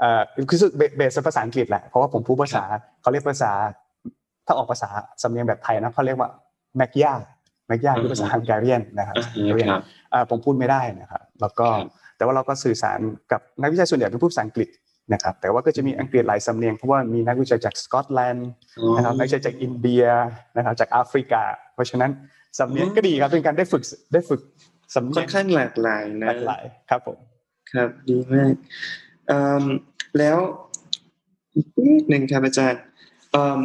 [0.00, 2.64] เอ่อคือเบเบสภาษาอังกฤษแหละเพราะว่าผมพูดภาษา
[3.02, 3.52] เขาเรียกภาษา
[4.46, 4.88] ถ้าออกภาษา
[5.22, 6.30] สำเนียงแบบไทยนะเขาเรียกว่า
[6.76, 7.12] แมกยา
[7.68, 13.00] แมกยาคือภาษาฮังการีนนะครับอ่าฮะ Hungarian ครับอ่าผมพูดไม่ได้นะครับ แล้วก็ครับ แต่ว่าเราก็สื่อสาร
[13.32, 14.68] กับนักวิจัยส่วนใหญ่เป็นผู้ภาษาอังกฤษ
[15.12, 18.48] นะครับแต่ว่าก็จะมีอังกฤษหลายสำเนียงเพราะว่ามีนักวิจัยจากสกอตแลนด์
[18.96, 20.04] นะครับนักวิจัยจากอินเดีย
[20.56, 21.42] นะครับจากแอฟริกา
[21.74, 22.10] เพราะฉะนั้น
[22.58, 24.40] สำเนียงก็ดีครับเป็นการได้ฝึกได้ฝึก
[24.94, 27.18] สำเนีค่อยนงข้างหลากหลายหนะลากหลายครับผม
[27.72, 28.52] ครับดีมาก
[29.28, 29.64] เอิ่ม
[30.18, 30.38] แล้ว
[31.54, 32.80] อีกนิดหนึ่งครับอาจารย์
[33.32, 33.60] เอิ่ม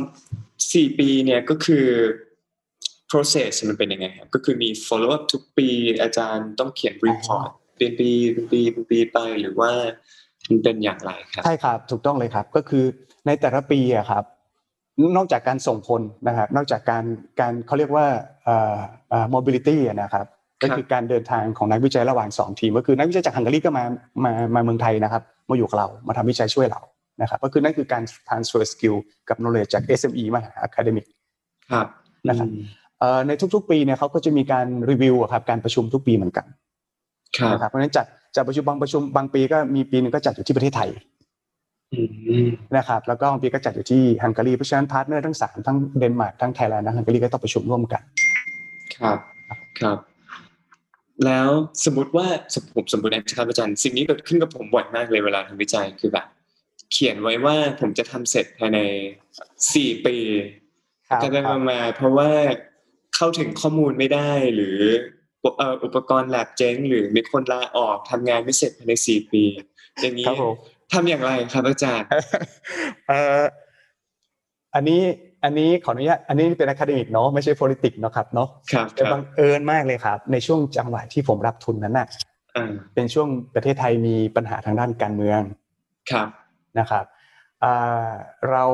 [0.73, 1.85] สี่ปีเนี่ยก็คือ
[3.11, 5.67] process มันเป็นยังไงครับก็คือมี follow up ทุกปี
[6.01, 9.71] อาจารย์ต้องเขียน report เป็นปีเป็นปีเป็นปีไปหรือว่า
[10.49, 12.83] มันเป็นอย่างไรครับใช่ครับ ถูกต้องเลยครับ ก็คือ
[13.25, 14.23] ในแต่ละปีอะครับ
[15.17, 17.03] นอกจากการส่งคนนะครับ นอกจากการ
[17.39, 18.05] การเขาเรียกว่า
[18.43, 18.77] เอ่อ
[19.09, 20.25] เอ่อ mobility อะนะครับ
[20.63, 23.83] ก็คือการเดินทางของนักวิจัยระหว่างสองทีมก็คือนักวิจัยจากฮังการีก็มา
[24.23, 26.81] มามาเมืองไทยนะครับ มาอยู่กับเรามาทำวิจัยช่วยเรา
[27.21, 28.95] นะครับก็คือนั่นคือการ transfer skill
[29.29, 31.05] กับ knowledge จาก SME มาหา academic
[31.71, 31.87] ครับ
[32.29, 32.63] นะครับอืม
[32.99, 36.70] เอ่อในทุกๆ ปีเนี่ยเขาก็จะมีการรีวิวอะครับการประชุมทุกปีเหมือนกันครับ
[37.51, 40.89] นะครับเพราะฉะนั้นจัดจัดประชุมบางประชุมบางปีก็มีปีหนึงก็จัดอยู่ที่ประเทศไทย
[41.93, 42.01] อื
[42.45, 48.01] มนะครับแล้วก็บางปีก็จัดอยู่ที่ฮังการีเพราะฉะนั้น partner ทั้งสามทั้งเดนมาร์กทั้งไทยแลนด์และฮังการีก็ต้องประชุมร่วมกัน
[48.95, 49.17] ครับ
[49.79, 49.97] ครับ
[51.25, 51.49] แล้ว
[51.85, 56.25] สมมติว่าสมผมสมมตินะครับอาจารย์สิ่งนี้เกิดขึ้นกับผมบ่อยมากเลยเวลาทำวิจัยคือแบบ
[56.91, 58.79] เขียนไว้ว่าผมจะทำเสร็จภายใน
[59.73, 60.15] สี่ปี
[61.07, 62.29] ครับก็จะมาเพราะว่า
[63.15, 64.77] เข้าถึงข้อมูลไม่ได้หรือ
[65.20, 69.43] เอ่ออุปกรณ์แลบเจ๊งหรือมีคนลาออกทำงานไม่เสร็จภายในสี่ปี
[70.01, 70.53] อย่างนี้ครับผม
[70.93, 72.07] ทำอย่างไรครับอาจารย์
[73.07, 73.41] เอ่อ
[74.75, 75.01] อันนี้
[75.43, 82.07] อันนี้ขออนุญาตอันนี้เป็น academic เนาะไม่ใช่ politics เนาะครับเนาะครับแต่ครับบังเอิญมากเลยครับ ในช่วงจังหวะที่ผมรับทุนนั้นน่ะ
[82.55, 85.41] อ่าเป็นช่วงประเทศไทยมีปัญหาทางด้านการเมือง
[86.11, 86.27] ครับ
[86.79, 87.05] นะครับ
[87.63, 88.09] อ่า
[88.49, 88.65] เรา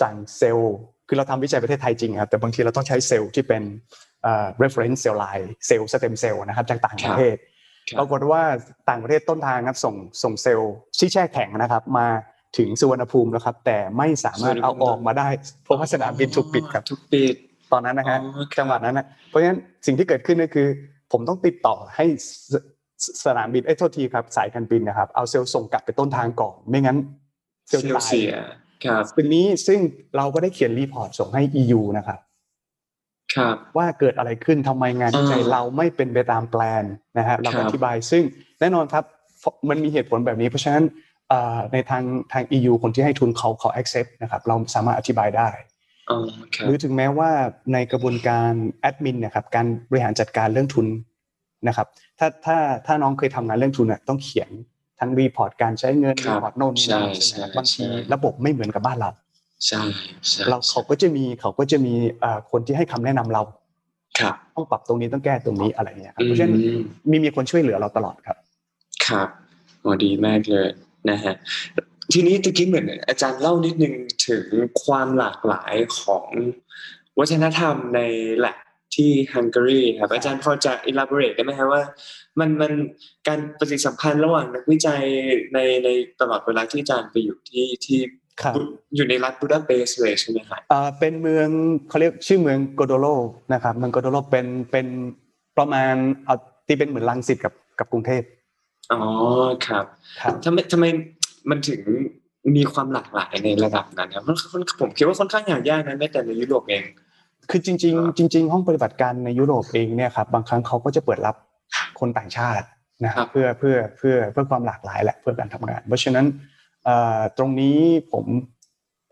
[0.00, 0.76] สั่งเซลล์
[1.08, 3.62] คือเราทำวิจัยประเทศไทยจริงครับแต่บางทีเราต้องใช้เซลล์ที่เป็น
[4.26, 7.36] อ่า reference cell line เซลล์ stem cell นะครับจากต่างประเทศ
[7.88, 8.42] ครับปรากฏว่า
[8.88, 12.06] ต่างประเทศต้นทางครับส่งส่งเซลล์ที่แช่แข็งนะครับ มา
[12.58, 15.28] ถึงสุวรรณภูมิแล้วครับ แต่ไม่สามารถเอาออกมาได้
[15.64, 17.36] เพราะว่าสนามบินถูกปิดครับถูกปิด
[17.72, 20.68] ตอนนั้นนะฮะอ๋อครับจังหวะนั้นนะเพราะฉะนั้นสิ่งที่เกิดขึ้นก็คือ
[21.12, 22.04] ผมต้องติดต่อให้
[22.52, 22.54] ส
[23.04, 26.98] สสนามบินเอ้ยโทษทีครับสายการบินนะครับ เอาเซลล์ส่งกลับไปต้นทางก่อน ไม่งั้น
[27.68, 28.32] เซลล์เซลล์ตายเสีย
[28.84, 29.78] ครับปีนี้ซึ่ง
[30.16, 32.18] เราก็ได้เขียน report ส่งให้ EU นะครับ
[33.34, 36.84] ครับว่าเกิดอะไรขึ้นทำไมงานวิจัยอ่าเราไม่เป็นไปตามแปลน
[37.18, 38.22] นะฮะเราก็ครับอธิบายซึ่ง
[38.60, 39.04] แน่นอนครับ
[39.68, 40.84] มันมีเหตุผลแบบนี้ เพราะฉะนั้น
[41.28, 45.48] เอ่อในทางทาง EU คนที่ให้ทุนเขาเขา accept นะครับเราสามารถอธิบายได้
[46.10, 46.18] อ๋อ
[46.54, 47.30] ครับหรือถึงแม้ว่า
[47.72, 50.86] ในกระบวนการแอดมินนะครับการบริหารจัดการเรื่องทุน
[51.68, 51.86] นะครับ
[52.18, 54.50] ถ้าถ้าถ้าน้องเคยทำงานเรื่องทุนอะต้องเขียน
[54.98, 59.10] ทั้ง report การใช้เงินครับ report โน่นนี่นั่นใช่ใช่ไหมครับใช่บางทีใช่ระบบไม่เหมือนกับบ้านเรา
[59.66, 59.82] ใช่
[60.28, 63.42] ใช่เราเขาก็จะมีเขาก็จะมีเอ่อคนที่ให้คำแนะนำเรา
[64.18, 68.36] ครับต้องปรับตรงนี้ต้องแก้ตรงนี้อะไรเงี้ยครับอืเพราะฉะนั้นมมีมีคนช่วยเหลือเราตลอดครับ
[69.06, 69.28] ครับ
[69.80, 70.68] โอ้ดีมากเลย
[71.10, 71.34] นะฮะ
[72.12, 73.94] ทีนี้ตะกี้เหมือนอาจารย์เล่านิดนึง
[74.28, 74.44] ถึง
[74.84, 76.26] ความหลากหลายของ
[77.18, 78.00] วัฒนธรรมใน
[78.36, 78.56] แลบ
[78.96, 81.82] ที่ฮังการีครับอาจารย์พอจะ elaborate ได้ไหมครับว่า
[82.38, 82.72] มันมัน
[83.28, 85.02] การปฏิสัมพันธ์ระหว่างนักวิจัย
[85.54, 85.88] ในใน
[86.20, 88.00] ตลอดเวลาที่อาจารย์ไปอยู่ที่ที่
[88.42, 88.60] ครับบุ
[88.96, 91.48] อยู่ในรัฐบูดาเปสต์เลยใช่ไหมครับเอ่อเป็นเมือง
[91.88, 93.06] เขาเรียกชื่อเมืองโกโดโล
[93.52, 94.86] นะครับเมืองโกโดโลเป็นเป็น
[95.58, 96.34] ประมาณเอา
[96.66, 98.22] ที่เป็นเหมือนลังสิตกับกับกรุงเทพ
[98.92, 99.00] อ๋อ
[99.66, 99.84] ครับ
[100.20, 100.84] ครับทำไมทำไม
[101.50, 101.80] มันถึง
[102.56, 106.82] มีความหลากหลายในระดับนั้นครับมันมันผมคิดว่าค่อนข้างหายากนะแม้แต่ในยุโรปเอง
[107.50, 111.36] คือจริง ๆ จริง ๆ ห้องปฏิบัติการในยุโรปเองเนี่ยครับบางครั้งเขาก็จะเปิดรับ
[112.00, 112.66] คนต่างชาติ
[113.04, 116.26] นะคครัรับบเพื่อเพื่อเพื่อเพื่อความหลากหลายแหละเพื่อการทำงาน เพราะฉะนั้น
[116.84, 117.78] เอ่อตรงนี้
[118.12, 118.24] ผม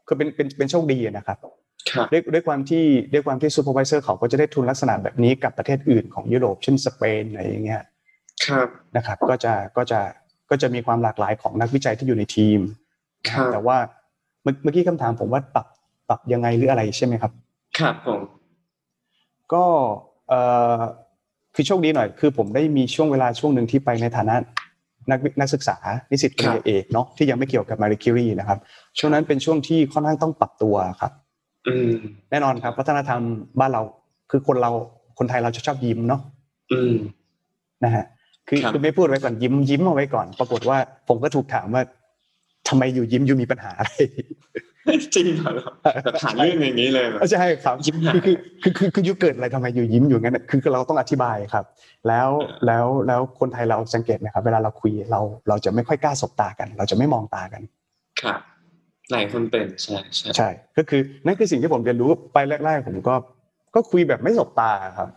[0.07, 1.39] คือเป็นเป็นเป็นโชคดีนะครับ
[1.91, 7.83] ครับด้วยด้วยความที่ด้วยความที่ซูเปอร์วิเซอร์เขาก็จะได้ทุนลักษณะแบบนี้กับประเทศอื่นของยุโรปเช่นสเปนอะไรอย่างเงี้ย
[8.47, 10.01] ครับนะครับ ก็จะก็จะ
[10.51, 12.59] ก็จะมีความหลากหลายของนักวิจัยที่อยู่ในทีม
[13.31, 13.77] ครับแต่ว่า
[14.43, 15.67] เมื่อเมื่อกี้คำถามผมว่าปรับ
[16.09, 17.33] ปรับยังไงหรืออะไรใช่ไหมครับ
[17.79, 18.21] ครับผม
[19.53, 19.65] ก็
[20.29, 20.41] เอ่
[20.79, 20.81] อ
[21.55, 24.35] คือโชคดีหน่อย คือผมได้มีช่วงเวลาช่วงหนึ่งที่ไปในฐานะ
[25.11, 25.77] นักวินักศึกษา
[26.11, 28.59] นิสิตปริญญาเอกเนาะที่ยังไม่เกี่ยวกับมาริคิรีนะครับ
[28.99, 31.13] ช่วงนั้นเป็นช่วงที่ค่อนข้างต้องปรับตัวครับ
[31.69, 31.93] อืม
[32.31, 33.21] แน่นอนครับวัฒนธรรม
[33.61, 33.83] บ้านเรา
[34.31, 34.71] คือคนเรา
[35.19, 36.21] คนไทยเราจะชอบยิ้มเนาะ
[36.73, 36.95] อืม
[37.85, 38.05] นะฮะ
[38.49, 41.83] คือครับคือไม่พูดไว้ก่อนยิ้มยิ้มเอาไว้ก่อน ปรากฏว่า ผมก็ถูกถามว่า
[42.69, 43.93] ทำไมอยู่ยิ้มอยู่มีปัญหาอะไร
[45.15, 45.53] จริงเหรอ
[46.05, 51.65] แบบผ่านเรื่องอย่างนี้เลยเหรอใช่ครับยิ้มหาคือคือคือคือคือยุเกิดอะไรทำไมอยู่ยิ้มอยู่งั้นน่ะคือคือเราต้องอธิบายครับ
[52.09, 57.63] แล้วเออแล้วแล้วคนไทยเราสังเกตนะครับ เวลาเราคุยเราเราจะไม่ค่อยกล้าสบตากัน เราจะไม่มองตากัน
[58.23, 58.41] ครับ
[59.13, 63.15] หลายคนเป็นใช่ใช่ใช่ ก็คือนั่นคือสิ่งที่ผมเรียนรู้ไปแรกๆผมก็
[63.75, 65.09] ก็คุยแบบไม่สบตาครับ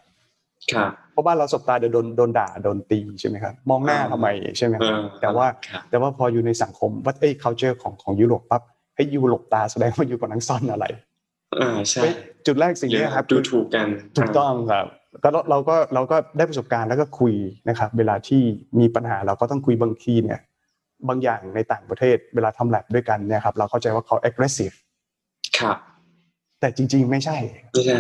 [0.74, 4.28] ครับเพราะบ้านเราสบตาเดี๋ยวโดนโดนด่าโดนตีใช่ไหมครับมองหน้าอ่าทำไม
[4.58, 8.62] ใช่ไหมเอครับอแต่ว่าครับแต่ว่าพออยู่ในสังคมว่าเอ้ย culture ของของยุโรปปั๊บ
[8.98, 10.86] ให้ยูหลบตาแสดงว่ายูกำลังซ่อนอะไร
[11.60, 12.14] อ่าใช่เฮ้ย
[12.46, 14.86] จุดแรกสิ่งนี้ครับดูถูกกันถูกต้องครับ
[15.24, 17.34] ก็เราเราก็เราก็ได้ประสบการณ์แล้วก็คุย
[17.70, 18.42] นะครับ เวลาที่
[18.80, 20.40] มีปัญหาเราก็ต้องคุยบางทีเนี่ย
[21.10, 24.76] บางอย่างในต่างประเทศเวลาทำแลบด้วยกันเนี่ยครับ เราเข้าใจว่าเขา aggressive
[25.60, 25.78] ครับ
[26.60, 27.38] แต่จริง ๆ ไม่ใช่
[27.74, 28.00] ไม่ใช่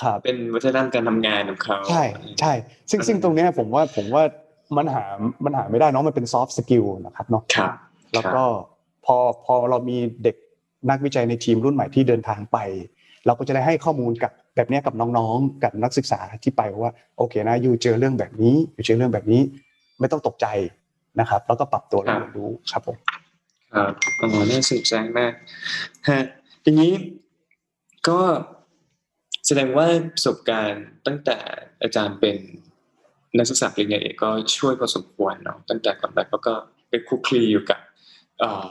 [0.00, 2.04] ครับเป็นวัฒนธรรมการทำงานของเขาใช่
[2.40, 2.52] ใช่
[2.90, 4.22] ซึ่งซึ่งตรงเนี้ยผมว่าผมว่า
[4.76, 5.04] มันหา
[5.44, 7.72] มันหาไม่ได้เนาะมันเป็น soft skill นะครับเนาะครับ
[8.14, 8.42] แล้วก็
[9.04, 10.36] พอพอเรามีเด็ก
[10.90, 12.58] นักวิจัยในทีมรุ่นใหม่ที่เดินทางไป
[13.26, 19.42] เราก็จะได้ให้ข้อมูลกับแบบนี้กับน้องๆ กับนักศึกษาที่ไปว่าโอเคนะยูเจอเรื่องแบบนี้ยูเจอเรื่องแบบนี้
[20.00, 20.46] ไม่ต้องตกใจ
[21.20, 22.96] นะครับ แล้วก็ปรับตัวแล้วเรียนรู้ครับผม
[23.74, 25.32] ครับอ๋อน่าสนใจมาก
[26.08, 26.20] ฮะ
[26.64, 26.92] ทีนี้
[28.08, 28.20] ก็
[29.46, 31.36] แสดงว่าประสบการณ์ตั้งแต่
[31.82, 32.36] อาจารย์เป็น
[33.38, 36.54] นักศึกษาปริญญาเอกก็ช่วยพอสมควรเนาะตั้งแต่ก่อนแบบแล้วก็
[36.88, 37.80] ไปคลุกคลีอยู่กับ
[38.38, 38.64] เอ่อ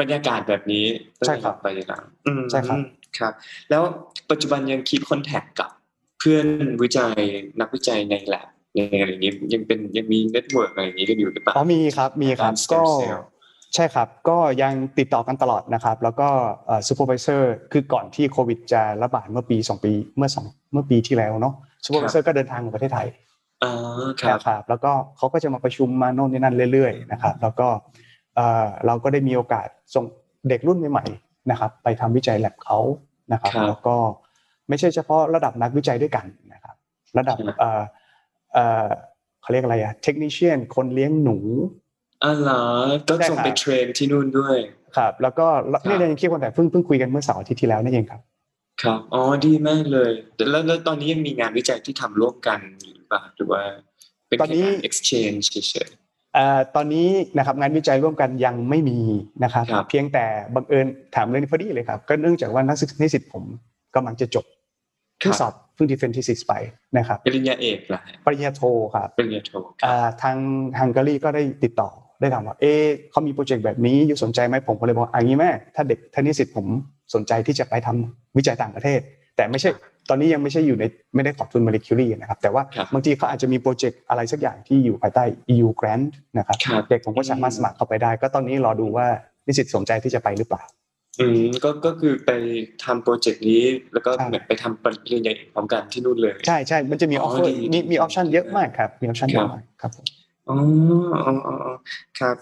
[0.00, 0.84] บรรยากาศแบบนี้
[1.18, 2.78] ตั้งใช่แต่ครับไปหลังอืมใช่ครับ
[3.18, 3.32] ครับ
[3.70, 3.82] แล้ว
[4.30, 5.70] ปัจจุบันยัง keep contact กับ
[6.18, 6.46] เพื่อน
[6.82, 7.18] วิจัย
[7.60, 13.22] นักวิจัยในแลบในอะไรอย่างนี้ยังเป็นยังมี network อะไรอย่างนี้กันอยู่หรือเปล่าอ๋อมีครับมีครับการ stem ก็ cell
[13.74, 16.28] ใช่ครับ ก็ยังติดต่อกันตลอดนะครับ แล้วก็
[16.88, 23.08] supervisor คือก่อนที่โควิดจะระบาดเมื่อปี 2 ปีเมื่อสองเมื่อปีที่แล้วเนาะ supervisor ก็เดินทางมาประเทศไทย
[23.64, 23.72] อ๋อ
[24.20, 27.68] ครับนะครับแล้วก็เขาก็จะมาประชุมมาโน่นนี่นั่นเรื่อยๆนะครับ แล้วก็
[28.36, 30.04] เอ่อเราก็ได้มีโอกาสส่ง
[30.48, 32.78] เด็กรุ่นใหม่ๆนะครับ ไปทำวิจัยแล็บเขา
[33.32, 33.96] นะครับครับแล้วก็
[34.68, 36.74] ไม่ใช่เฉพาะระดับนักวิจัยด้วยกันนะครับ
[37.18, 37.82] ระดับครับเอ่อ
[38.54, 38.86] เอ่อ
[39.42, 41.38] เขาเรียกอะไรอะ technician คนเลี้ยงหนู
[42.24, 42.64] อ๋อเหรอ
[43.10, 44.56] ก็ส่งไปใช่ครับ train ที่นู่นด้วย
[44.96, 48.20] ครับ แล้วก็ครับนี่เรายังคิดกันแต่เพิ่งเพิ่งคุยกันเมื่อเสาร์อาทิตย์ที่แล้วนั่นเองครับ
[48.82, 53.62] ครับอ๋อดีมากเลยแต่แล้วแล้วตอนนี้ยังมีงานวิจัยที่ทำร่วมกันอยู่หรือเปล่าหรือว่า
[54.28, 55.86] เป็นตอนนี้แค่การ exchange เฉยเอ่อ
[56.76, 58.98] ตอนนี้นะครับงานวิจัยร่วมกันยังไม่มี
[59.44, 63.44] นะครับครับ เพียงแต่บังเอิญถามเรื่องนี้พอดีเลยครับ ก็เนื่องจากว่านักศึกษานิสิตผม
[63.94, 66.52] กำลังจะจบๆเพิ่งสอบเพิ่ง defend thesis ไป
[66.98, 68.62] นะครับปริญญาเอกเหรอฮะปริญญาโท
[68.94, 70.36] ครับปริญญาโทครับอ่าทาง
[70.78, 71.90] ฮังการีก็ได้ติดต่อ
[72.20, 76.66] ได้ถามว่าเอ๊ะเขามีโปรเจกต์แบบนี้อยู่สนใจไหมผมก็เลยบอกอันนี้แม่ถ้าเด็กท่านิสิตผม
[77.14, 79.00] สนใจที่จะไปทำวิจัยต่างประเทศ
[79.36, 79.70] แต่ไม่ใช่
[80.08, 80.84] ตอนนี้ยังไม่ใช่อยู่ใน
[81.14, 86.06] ไม่ได้ขอทุน Marie Curie นะครับแต่ว่าครับบางทีเขาอาจจะมีโปรเจกต์อะไรสักอย่างที่อยู่ภายใต้ EU grant
[86.38, 89.06] นะครับครับเด็กผมก็สามารถสมัครเข้าไปได้ ก็ตอนนี้รอดูว่า
[89.46, 90.62] นิสิตสนใจที่จะไปหรือเปล่า
[91.20, 92.30] อืมก็ก็คือไป
[92.84, 93.62] ทำโปรเจกต์นี้
[93.92, 100.04] แล้วก็ใช่เหมือนไปทำปริญญาเอกพร้อมกันที่นู่นเลย ใช่ใช่มันจะมีอ๋อ offer ดีมีดีมี option เยอะมากครับมี option เยอะครับมากครับผม
[100.48, 100.56] อ๋อ
[101.26, 101.74] อ๋ออ๋ออ๋อ
[102.20, 102.36] ครับ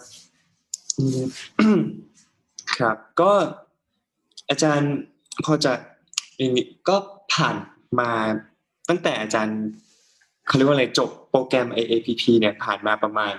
[0.98, 1.22] อืม
[2.78, 3.32] ครับ ก็
[4.50, 4.92] อาจารย์
[5.44, 5.72] พอจะ
[6.38, 6.96] อย่างนี้ก็
[7.40, 7.56] ผ่าน
[8.00, 8.10] มา
[8.88, 9.60] ตั้งแต่อาจารย์
[10.46, 13.34] เขาเรียกว่าอะไรจบโปรแกรม IAPP เนี่ยผ่านมาประมาณ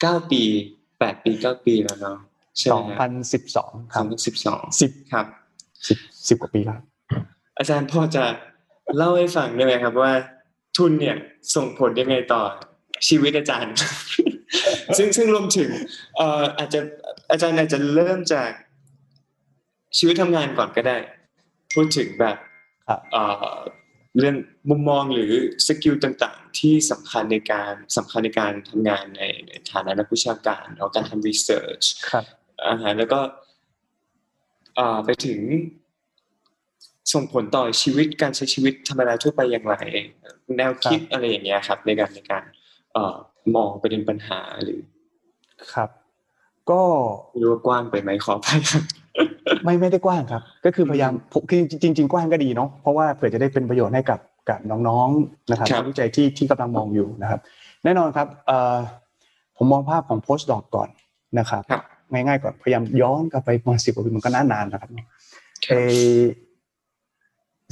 [0.00, 0.42] เก้าปี
[0.98, 2.18] แปดปีเก้าปีแล้วเนาะ
[2.58, 5.26] ใช่สไหอมงฮะพันสิบสองคสรัอบงพันสิบสองสิบครับ
[5.88, 6.80] สิบสิบกว่าปีแล้ว
[7.58, 8.24] อาจารย์พอจะ
[8.96, 10.12] เล่าให้ฟังได้ไหมครับว่า
[10.76, 11.16] ทุนเนี่ย
[11.54, 12.42] ส่งผลยังไงต่อ
[13.08, 13.74] ชีวิตอาจารย์
[14.96, 15.70] ซึ่งซึ่งรวมถึง
[16.16, 16.80] เอ่ออาจจะ
[17.30, 18.50] อาจารย์อาจจะเริ่มจาก
[19.98, 20.96] ชีวิตทำงานก่อนก็ได้
[21.76, 22.36] พูดถึงแบบ
[22.88, 23.56] ครับเอ่อ
[24.18, 24.36] เรื่อง
[24.70, 25.32] มุมมองหรือ
[25.66, 32.24] skill ต่างๆ ที่สำคัญในการสำคัญในการทำงานในในฐานะนักวิชาการหรือการทำ research ครับ
[32.68, 33.20] อาหารแล้วก็
[34.78, 35.40] อ่าไปถึง
[37.12, 39.76] ส่งผลต่อชีวิตการใช้ชีวิตธรรมดาทั่วไปอย่างไร
[40.56, 42.44] แนวคิดอะไรอย่างเงี้ยครับ ในการในการ
[42.92, 43.16] เอ่อ
[43.54, 44.80] มองประเด็นปัญหาหรือ
[45.72, 45.90] ครับ
[46.70, 46.82] ก็
[47.30, 48.82] ไม่รู้ว่ากว้างไปไหมขอไปครับ
[49.64, 57.40] ไม่ไม่ได้กว้างครับ ก็คือพยายามผมคือจริงจริง ๆ กว้างก็ดีเนาะเพราะว่าเผื่อจะได้เป็นประโยชน์ให้กับกับน้องๆนะครับครับนักวิจัยที่ที่กำลังมองอยู่นะครับ
[57.84, 58.76] แน่นอนครับเอ่อ
[59.56, 60.88] ผมมองภาพของ post doc ก่อน
[61.38, 61.82] นะครับครับ
[62.12, 64.90] ง่ายๆก่อนพยายามย้อนกลับไปประมาณสิบกว่าปีมันก็นานๆนะครับ
[65.70, 65.74] เอ
[66.16, 66.20] อ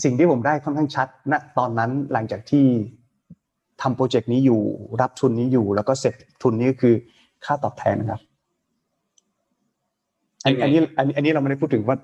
[0.04, 2.64] สิ่งที่ผมได้ค่อนข้างชัดณตอนนั้นหลังจากที่
[3.82, 4.62] ทำโปรเจกต์นี้อยู่
[5.00, 6.94] รับทุนนี้อยู่ แล้วก็เสร็จทุนนี้ก็คือ
[7.44, 8.20] ค่าตอบแทนนะครับ
[10.44, 11.96] อันยังไงอันนี้อันนี้อันนี้เราไม่ได้พูดถึงว่า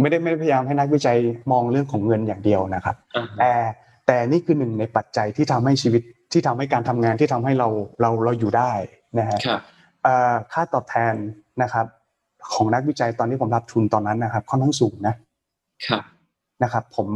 [0.00, 1.16] ไม่ได้ไม่ได้พยายามให้นักวิจัย
[1.52, 3.52] มองเรื่องของเงินอย่างเดียวนะครับอ่าฮะแต่
[4.06, 7.68] แต่นี่คือหนึ่งในปัจจัยที่ทำให้ชีวิตที่ทำให้การทำงานที่ทำให้เรา
[8.00, 8.72] เราเราอยู่ได้
[9.18, 9.60] นะฮะครับ
[10.02, 11.14] เอ่อค่าตอบแทน
[11.62, 11.86] นะครับ
[12.52, 15.14] ของนักวิจัยตอนที่ผมรับทุนตอนนั้นนะครับค่อนข้างสูงนะ
[15.86, 16.02] ครับ
[16.62, 17.08] นะครับ ผม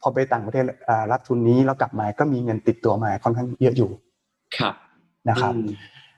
[0.00, 3.90] พอไปต่างประเทศเอ่อรับทุนนี้แล้วกลับมาก็มีเงินติดตัวมาค่อนข้างเยอะอยู่
[4.58, 4.74] ครับ
[5.28, 5.68] นะครับอืม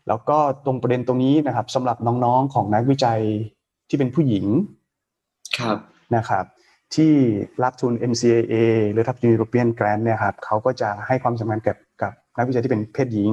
[0.08, 3.20] แล้วก็ตรงประเด็นตรงนี้นะครับสำหรับน้องๆของนักวิจัย
[3.88, 4.46] ที่เป็นผู้หญิง
[5.58, 5.76] ครับ
[6.16, 6.44] นะครับ
[6.94, 7.12] ที่
[7.62, 8.54] รับทุน MCAA
[8.92, 13.32] หรือรับทุน European Grant เนี่ยครับเขาก็จะให้ความสำคัญกับกับนักวิจัยที่เป็นเพศหญิง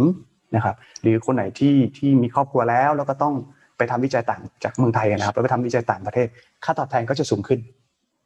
[0.56, 3.34] นะครับหรือคนไหนที่ที่มีครอบครัวแล้วแล้วก็ต้อง
[3.78, 6.28] ไปทำวิจัยต่างจากเมืองไทยนะครับแล้วไปทำวิจัยต่างประเทศ
[6.64, 7.60] ค่าตอบแทนก็จะสูงขึ้น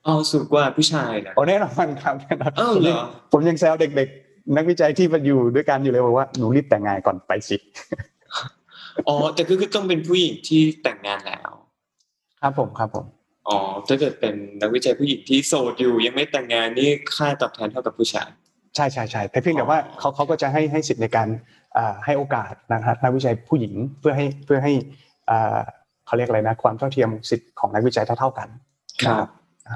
[0.08, 7.58] อ๋อสูงกว่าผู้ชายนะโอ้แน่นอนครับแน่นอนอ้าวผมเหรยังอผมยังแซวเด็ก ๆ นักวิจัยที่มาอยู่ด้วยกันอยู่เลยบอกว่าหนูรีบแต่งงานก่อนไปสิ
[9.08, 11.52] อ๋อแต่ก็คือต้องเป็นผู้หญิงที่แต่งงานแล้ว
[12.42, 13.06] ครับผมครับผม
[13.48, 18.30] อ๋อถ้าเกิดเป็นนักวิจัยผู้หญิงที่โสดอยู่ ยังไม่แต่งงานนี่ค่าตอบแทนเท่ากับผู้ชาย
[18.76, 21.28] ใช่ใช่ใช่แต่เพียงแต่อ๋อว่าเขาเขาก็จะให้ให้สิทธิ์ในการ
[21.78, 24.74] อ่าให้โอกาสนะครับนักวิจัยผู้หญิงเพื่อให้เพื่อให้
[25.30, 25.60] อ่า
[26.06, 28.48] เขาเรียกอะไรนะความเท่าเทียมสิทธิ์ของนักวิจัยเท่าๆกัน
[29.04, 29.28] ครับ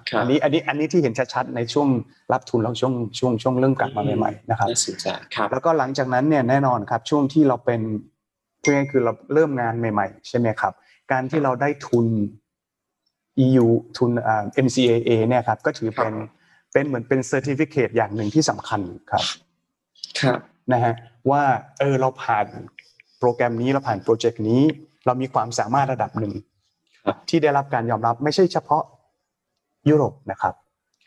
[0.09, 1.87] ครับอันนี้อันนี้อันนี้ที่เห็นชัดๆในช่วง
[2.33, 7.81] รับทุนแล้วช่วงช่วงช่วงเริ่มกลับมาใหม่ๆนะครับน่าสนใจครับแล้วก็หลังจากนั้นเนี่ยแน่นอนครับช่วงที่เราเป็น
[8.61, 10.73] พูดง่ายๆคือเราเริ่มงานใหม่ ๆ ใช่ไหมครับ
[11.11, 12.07] การที่เราได้ทุน
[13.45, 13.67] EU
[13.97, 16.29] ทุนอ่า MSCA เนี่ยครับก็ถือเป็นครับ
[16.73, 19.23] เป็นเหมือนเป็น certificate อย่างหนึ่งที่สำคัญครับ
[20.19, 20.39] ครับ
[20.73, 20.93] นะฮะ
[21.29, 21.43] ว่า
[21.79, 22.45] เออเราผ่าน
[23.19, 24.61] โปรแกรมนี้เราผ่านโปรเจกต์นี้
[25.05, 26.33] เรามีความสามารถระดับหนึ่ง
[27.05, 28.83] ครับที่ได้รับการยอมรับไม่ใช่เฉพาะ
[29.89, 30.53] ยุโรปนะครับ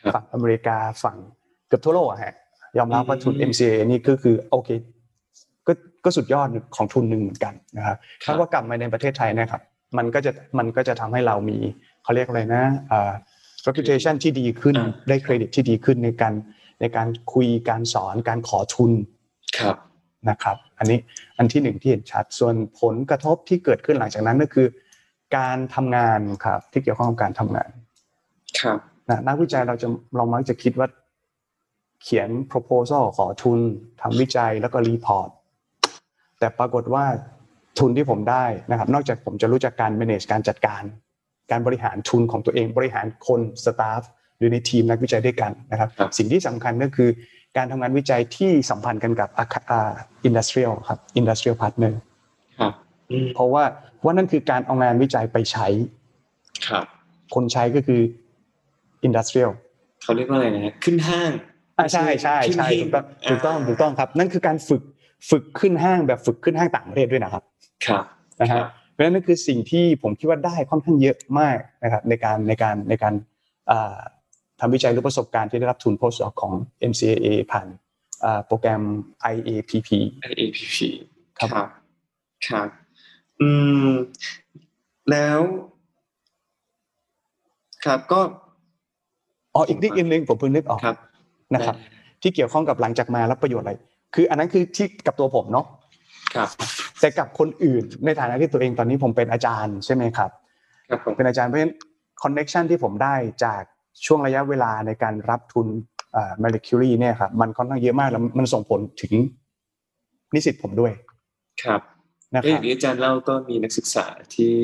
[0.02, 1.16] ครับฝั่งอเมริกาฝั่ง
[1.68, 2.34] เกือบทั่วโลกอะฮะ
[2.78, 4.70] ยอมรับว่าทุนอืม MCA นี่ก็คือโอเค
[5.66, 5.72] ก็
[6.04, 9.62] ก็สุดยอดของทุนหนึ่งเหมือนกันนะครับครับถ้าว่ากลับมาในประเทศไทยนะครับ
[9.98, 11.58] มันก็จะมันก็จะทำให้เรามี
[12.06, 13.12] เขาเรียกอะไรนะอ่า
[13.66, 16.34] reputation ที่ดีขึ้นอ่าได้เครดิตที่ดีขึ้นในการ
[16.80, 18.92] ในการคุยการสอนการขอทุน
[19.58, 19.76] ครับ
[20.30, 20.98] นะครับ อันนี้
[21.38, 24.66] อันที่หนึ่งที่เห็นชัดส่วนผลกระทบที่เกิดขึ้นหลังจากนั้นก็คือ
[25.36, 27.70] การทำงานครับที่เกี่ยวข้องกับการทำงาน
[28.60, 30.88] ครับนะนักวิจัยเราจะเรามักจะคิดว่า
[32.02, 33.58] เขียน proposal ขอทุน
[34.00, 35.28] ทำวิจัยแล้วก็รีพอร์ต
[36.38, 37.04] แต่ปรากฏว่า
[37.78, 40.82] ทุนที่ผมได้นะครับ นอกจากผมจะรู้จักการ manage การจัดการ
[41.50, 44.02] การบริหารทุนของตัวเองบริหารคน staff
[44.38, 47.08] หรือในทีมนักวิจัยด้วยกันนะครับครับสิ่งที่สำคัญก็คือ
[47.56, 49.90] การทำงานวิจัยที่สัมพันธ์กันกับอ่า
[50.28, 51.92] industrial ครับ industrial partner
[52.60, 52.72] ครับ
[53.10, 53.64] อืมเพราะว่า
[54.04, 55.66] ว่านั่นคือการเอางานวิจัยไปใช้
[56.68, 56.84] ครับ
[57.34, 58.00] คนใช้ก็คือ
[59.06, 59.50] industrial
[60.02, 61.30] เขาเรียกว่าอะไรนะขึ้นห้าง
[61.78, 64.82] อ่าใช่ใช่ใช่ถูกต้องถูกต้องถูกต้องครับ นั่นคือการฝึก
[65.30, 67.42] ฝึกขึ้นห้างแบบฝึกขึ้นห้างต่างประเทศด้วยนะครับ
[67.86, 68.04] ครับ
[68.40, 73.14] นะครัฮะบ เพราะฉะนั้นนั่นคือสิ่งที่ผมคิดว่าได้ค่อนข้างเยอะมากนะครับในการในการในการ
[73.70, 73.98] อ่า
[74.60, 76.52] ทำวิจัยหรือประสบการณ์ที่ได้รับทุน postdoc ของ
[76.90, 77.66] MCAA ผ่าน
[78.24, 78.82] อ่าโปรแกรม
[79.34, 79.88] IAPP
[80.42, 80.78] APP
[81.38, 81.68] ครับครับ
[82.48, 82.68] ครับ
[83.40, 83.48] อื
[83.88, 83.90] ม
[85.10, 85.40] แล้ว
[87.84, 88.20] ครับก็
[89.54, 90.96] อ๋ออีกนิดนึงผมเพิ่งนึกออกครับ
[91.54, 91.76] นะครับ
[92.22, 93.72] ที่เกี่ยวข้องกับหลังจากมาแล้วประโยชน์อะไร
[94.14, 95.66] คืออันนั้นคือที่กับตัวผมเนาะ
[96.34, 96.48] ครับ
[97.00, 100.30] แต่กับคนอื่นในฐานะที่ตัวเองตอนนี้ผมเป็นอาจารย์ใช่ไหมครับ
[100.88, 101.74] ครับผมเป็นอาจารย์เพราะฉะนั้น
[102.22, 103.62] คอนเน็ชันที่ผมได้จาก
[104.06, 105.66] ช่วงระยะเวลาในการรับทุน
[106.12, 109.14] เอ่อ Marie Curie เนี่ยครับมันค่อนข้างเยอะมากแล้วมันส่งผลถึง
[110.34, 110.92] นิสิตผมด้วย
[111.64, 111.80] ครับ
[112.34, 114.54] นะก็คอรัย่าบงที่อาจารย์เล่าก็มีนักศึกษาที่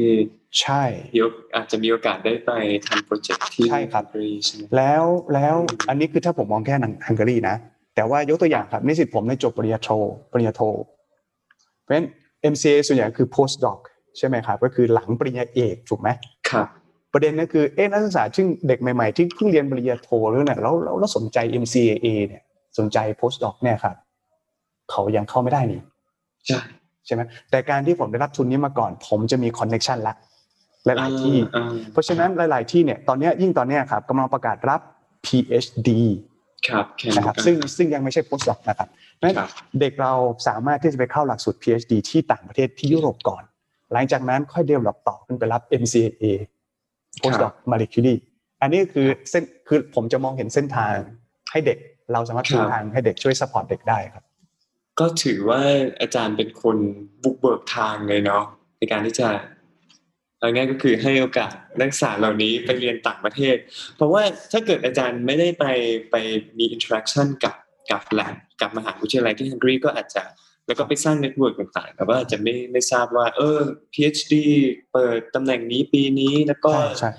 [0.61, 2.51] ใช่มีโออาจจะมีโอกาสได้ไป
[2.89, 5.57] ทำโปรเจกต์ที่ใช่ครับฮังการีใช่ไหมแล้วแล้ว
[5.89, 6.75] อันนี้คือถ้าผมมองแค่
[7.07, 7.57] ฮังการีนะ
[7.95, 9.91] แต่ว่ายกตัวอย่างครับนิสิตผมในจบปริญญาโท
[10.33, 10.63] ปริญญาโท
[11.02, 11.02] เพ
[11.93, 13.79] ราะฉะนั้น MCA ส่วนใหญ่คือ postdoc
[14.19, 16.09] ใช่ไหมครับก็คือหลังปริญญาเอกถูกไหม
[16.51, 16.69] ครับ
[17.13, 22.43] ประเด็นก็คือเอ๊ะนักศึกษาซึ่งเด็กใหม่ๆ ที่เพิ่งเรียนปริญญาโทหรือเนี่ยแล้วแล้วแล้วสนใจ MCAA เนี่ย
[22.79, 23.97] สนใจ postdoc เนี่ยครับ
[24.91, 25.81] เขายังเข้าไม่ได้นี่
[26.47, 26.61] ใช่
[27.07, 30.15] ใช่ไหมแต่การที่ผมได้รับทุนนี้มาก่อน ผมจะมีคอนเน็ชันละ
[30.85, 34.81] หลายๆที่อ่าเพราะฉะนั้นหลาย ๆ ที่เนี่ยตอนเนี้ยยิ่งตอนเนี้ยครับกำลังประกาศรับ
[35.27, 36.32] PhD ครับแค่
[37.17, 40.13] นะครับซึ่งซึ่งยังไม่ใช่ postdoc นะครับเพราะฉะนั้นครับเด็กเรา
[40.49, 43.43] สามารถที่จะไปเข้าหลักสูตร PhD ที่ต่างประเทศที่ยุโรปก่อน
[43.93, 46.25] หลังจากนั้นค่อย develop ต่อขึ้นไปรับ MCAA
[47.23, 48.21] postdoc Marie Curie
[48.63, 50.95] อันนี้คือเส้นคือผมจะมองเห็นเส้นทาง
[51.51, 51.79] ให้เด็ก
[52.13, 54.25] เราสามารถครับชูทางให้เด็กช่วย support เด็กได้ครับ
[55.01, 55.61] ก็ถือว่า
[56.01, 56.77] อาจารย์เป็นคน
[57.23, 58.45] บุกเบิกทางเลยเนาะ
[58.79, 59.29] ในการที่จะ
[60.43, 63.57] เอาง่ายก็คือให้โอกาสนักศึกษาเหล่านี้ไปเรียนต่างประเทศ
[63.97, 65.65] เพราะว่าถ้าเกิดอาจารย์ไม่ได้ไป
[66.11, 66.17] ไป
[66.59, 67.55] มี interaction กับ
[67.91, 70.23] กับแหล่งกับมหาวิทยาลัยที่ฮังการีก็อาจจะ
[70.67, 73.59] แล้วก็ไปสร้าง network ต่างๆ แต่ว่าอาจจะไม่ไม่ทราบว่า เออ
[73.93, 74.35] PhD
[74.93, 77.11] เปิดตำแหน่งนี้ปีนี้แล้วก็ใช่ใช่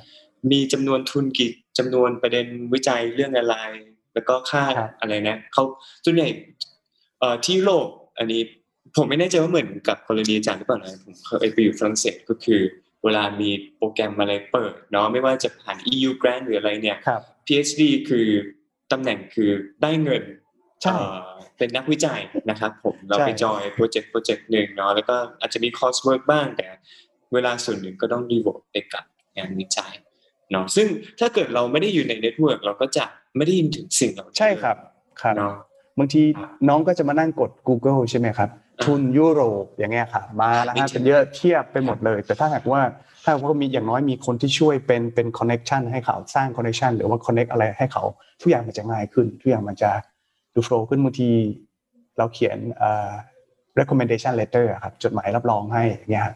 [0.51, 3.55] มีจำนวนทุนกี่จำนวนประเด็นวิจัยเรื่องอะไร
[4.13, 5.63] แล้วก็ค่าครับอะไรนะเขา
[6.05, 6.27] ส่วนใหญ่
[7.19, 8.41] เอ่อที่โลกอันนี้
[8.95, 12.61] ผมไม่แน่ใจว่าเหมือนกับกรณีอาจารย์หรือเปล่านะผมเคยไปอยู่ฝรั่งเศสก็คือ
[13.03, 18.27] เวลามีโปรแกรมอะไรเปิดเนาะไม่ว่าจะผ่าน EU grant หรืออะไรเนี่ยครับ PhD คือ
[18.91, 19.49] ตำแหน่งคือ
[19.81, 20.23] ได้เงิน
[20.81, 21.17] ใช่เอ่อ
[21.57, 26.67] เป็นนักวิจัยนะครับผมเราใช่ไปจอยโปรเจกต์โปรเจกต์หนึ่งเนาะแล้วก็อาจจะมี coursework บ้างแต่
[27.33, 29.03] เวลาส่วนหนึ่งก็ต้องรีโวไปกับ
[29.37, 29.93] งานวิจัย
[30.51, 30.87] เนาะซึ่ง
[31.19, 34.77] ถ้าเกิดเราไม่ได้อยู่ใน network เราก็จะไม่ได้ยินถึงสิ่งเหล่านี้ใช่ครับ
[35.21, 35.53] ครับเนาะ
[35.99, 36.21] บางที
[36.69, 42.81] น้องก็จะมานั่งกด Google ใช่ไหมครับอ่า ทุนยุโรปอย่างเงี้ยครับมาแล้วไม่ฮะใช่เป็นเยอะเทียบไปหมดเลย แต่ถ้าหากว่า
[43.23, 48.03] ถ้าหากว่ามีอย่างน้อยมีคนที่ช่วยเป็นเป็น connection ให้เขาสร้าง connection หรือว่า connect อะไรให้เขา
[48.41, 49.91] ทุกอย่างมันจะง่ายขึ้น ทุกอย่างมันจะ
[50.53, 51.29] ดู flow ขึ้นบางที
[52.17, 53.11] เราเขียนเอ่อ
[53.79, 56.35] recommendation letter อะครับจดหมายรับรองให้อย่างเงี้ยครับ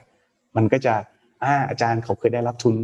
[0.55, 0.93] มันก็จะ
[1.43, 2.75] อ่าอาจารย์เขาเคยได้รับทุน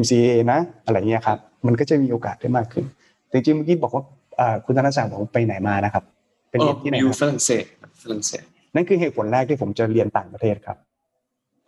[0.00, 2.84] MSCA นะ อะไรเงี้ยครับ มันก็จะมีโอกาสได้มากขึ้น
[3.28, 4.04] แต่จริงๆเมื่อกี้บอกว่า
[4.36, 6.04] เอ่อคุณธนศักดิ์บอกว่าไปไหนมานะครับ
[6.50, 7.64] เป็นเรียนที่ไหนอยู่ครับฝรั่งเศส
[8.02, 10.76] ฝรั่งเศส นั่นคือเหตุผลแรกที่ผมจะเรียนต่างประเทศครับ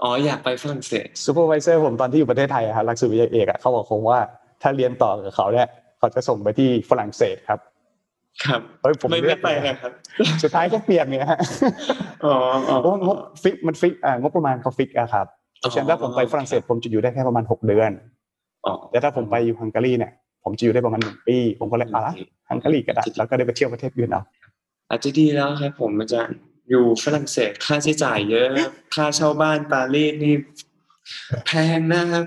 [0.02, 4.20] อ๋ออยากไปฝรั่งเศส supervisor ผมตอนที่อยู่ประเทศไทยอะครับหลักสูตรปริญญาเอกอะเขาบอกผมว่า
[4.62, 5.66] ถ้าเรียนต่อกับเขาเนี่ย
[5.98, 7.60] เขาจะส่งไปที่ฝรั่งเศสครับ
[8.44, 9.92] ครับเฮ้ยผมไม่ไม่เลือกไปนะครับ
[10.42, 11.38] สุดท้ายก็เปลี่ยนเนี่ยฮะ
[12.24, 12.34] อ๋อ
[12.68, 15.26] อ๋อเพราะว่างบ fix มัน fix อ่างบประมาณเขา fix อะครับ
[15.58, 17.90] เพราะฉะนั้นถ้าผมไปฝรั่งเศสผมจะอยู่ได้แค่ประมาณหกเดือน
[18.66, 20.12] อ๋อแต่ถ้าผมไปอยู่ฮังการีเนี่ย
[20.44, 22.14] ผมจะอยู่ได้ประมาณหนึ่งปี ผมก็เลยอะ
[22.50, 24.22] ฮังการีก็ได้แล้วก็ได้ไปเที่ยวประเทศอื่นเอา
[24.90, 26.36] อาจจะดีแล้วครับผมอาจารย์
[26.68, 28.46] อยู่ฝรั่งเศสค่าใช้จ่ายเยอะ
[28.94, 30.34] ค่าเช่าบ้านปารีสนี่
[31.46, 32.24] แพงนะครับ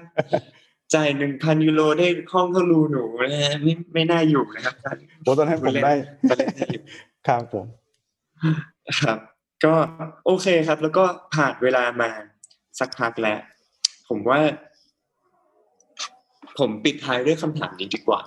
[0.95, 5.93] จ่ายหนึ่งพันยูโรได้ห้องเท่ารูหนูนะฮะไม่ไม่น่าอยู่นะครับอาจารย์โอ้ตอนนั้นผมได้
[6.29, 6.83] ตอนเล่นได้อยู่
[7.27, 7.65] ครับผม
[9.01, 9.17] ครับ
[9.65, 9.73] ก็
[10.25, 11.03] โอเคครับ แล้วก็
[11.35, 12.09] ผ่านเวลามา
[12.79, 13.39] สักพักแล้ว
[14.09, 14.39] ผมว่า
[16.59, 18.21] ผมปิดท้ายด้วยคำถามนี้ดีกว่า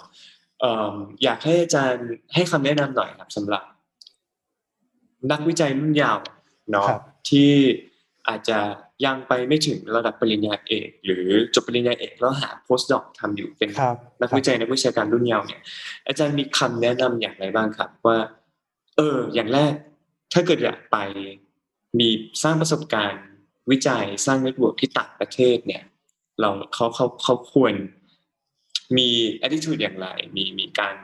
[0.60, 3.62] เอ่ออยากให้อาจารย์ให้คำแนะนำหน่อยครับสำหรับ
[5.30, 6.18] นักวิจัยรุ่นยาว
[6.70, 7.50] เนาะครับที่
[8.28, 8.58] อาจจะ
[9.04, 15.62] ยังไปไม่ถึงระดับปริญญาเอก หรือจบปริญญาเอกแล้วหา postdoc ทำอยู่เป็นครับนักวิจัยนักวิชาการรุ่นเยาว์เนี่ย
[16.06, 18.18] อาจารย์มีคำแนะนำอย่างไรบ้างครับว่า
[18.96, 19.74] เออ อย่างแรก
[20.32, 20.96] ถ้าเกิดอยากไป
[21.98, 22.08] มี
[22.42, 23.24] สร้างประสบการณ์
[23.70, 25.82] วิจัยสร้าง network ที่ต่างประเทศเนี่ย
[26.40, 27.74] เราเขาเขาเขาควร
[28.96, 29.08] มี
[29.42, 30.96] attitude อย่างไร มีมีการ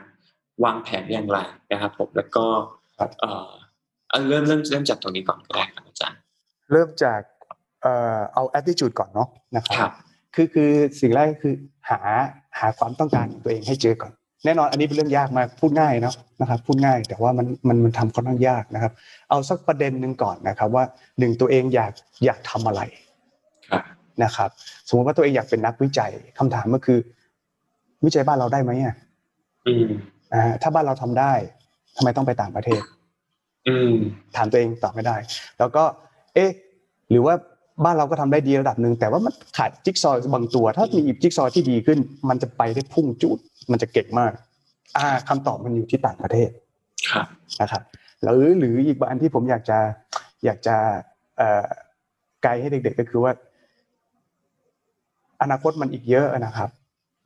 [0.63, 1.39] วางแผนอย่างไร
[1.71, 2.45] นะครับผมแล้วก็
[2.97, 3.11] ครับ
[4.09, 6.17] เอ่อเอาเริ่มเริ่มเริ่มจากตรงนี้ก่อนก็ได้ครับอาจารย์
[6.71, 7.21] เริ่มจาก
[7.81, 9.91] เอ่อเอา attitude ก่อนเนาะนะคครัรับ
[10.35, 11.53] คือคือสิ่งแรกก็คือ
[11.89, 11.99] หา
[12.59, 14.11] หาความต้องการของตัวเองให้เจอก่อน
[14.45, 18.91] แน่นอนอันนี้เป็นเรื่องยากมากพูดง่ายเนาะนะครับพูดง่ายแต่ว่ามันมันมันทำค่อนข้างยากนะครับ
[19.29, 20.83] เอาสักประเด็นหนึ่งก่อนนะครับว่า
[21.19, 21.93] หนึ่งตัวเองอยาก
[22.25, 22.81] อยากทำอะไร
[23.69, 23.83] ครับ
[24.23, 24.49] นะครับ
[24.87, 26.99] สมมติว่าตัวเองอยากเป็นนักวิจัยคำถามก็คือ
[28.05, 28.95] วิจัยบ้านเราได้ไหมอะ
[29.67, 29.87] อืม
[30.33, 31.33] อ่าถ้าบ้านเราทำได้
[31.95, 32.98] ทำไมต้องไปต่างประเทศอืม
[34.35, 35.15] ถามตัวเองตอบไม่ได้
[35.59, 35.83] แล้วก็
[36.35, 36.51] เอ๊ะ
[37.11, 37.35] หรือว่า
[37.83, 41.99] บ้านเราก็ทำได้ดีระดับหนึ่งแต่ว่ามันขาดจิ๊กซอว์บางตัว ถ้ามีอีกจิ๊กซอว์ที่ดีขึ้น
[42.29, 43.37] มันจะไปได้พุ่งจุด
[43.71, 44.31] มันจะเก่งมาก
[44.97, 46.49] อ่าคำตอบมันอยู่ที่ต่างประเทศ
[47.09, 47.27] ครับ
[47.61, 47.83] นะครับ
[48.21, 49.79] หรือหรืออีกอันที่ผมอยากจะ
[50.45, 50.75] อยากจะ
[51.37, 51.65] เอ่อ
[52.43, 53.31] ไกด์ให้เด็ก ๆ ก็คือว่า
[55.41, 56.69] อนาคตมันอีกเยอะนะครับ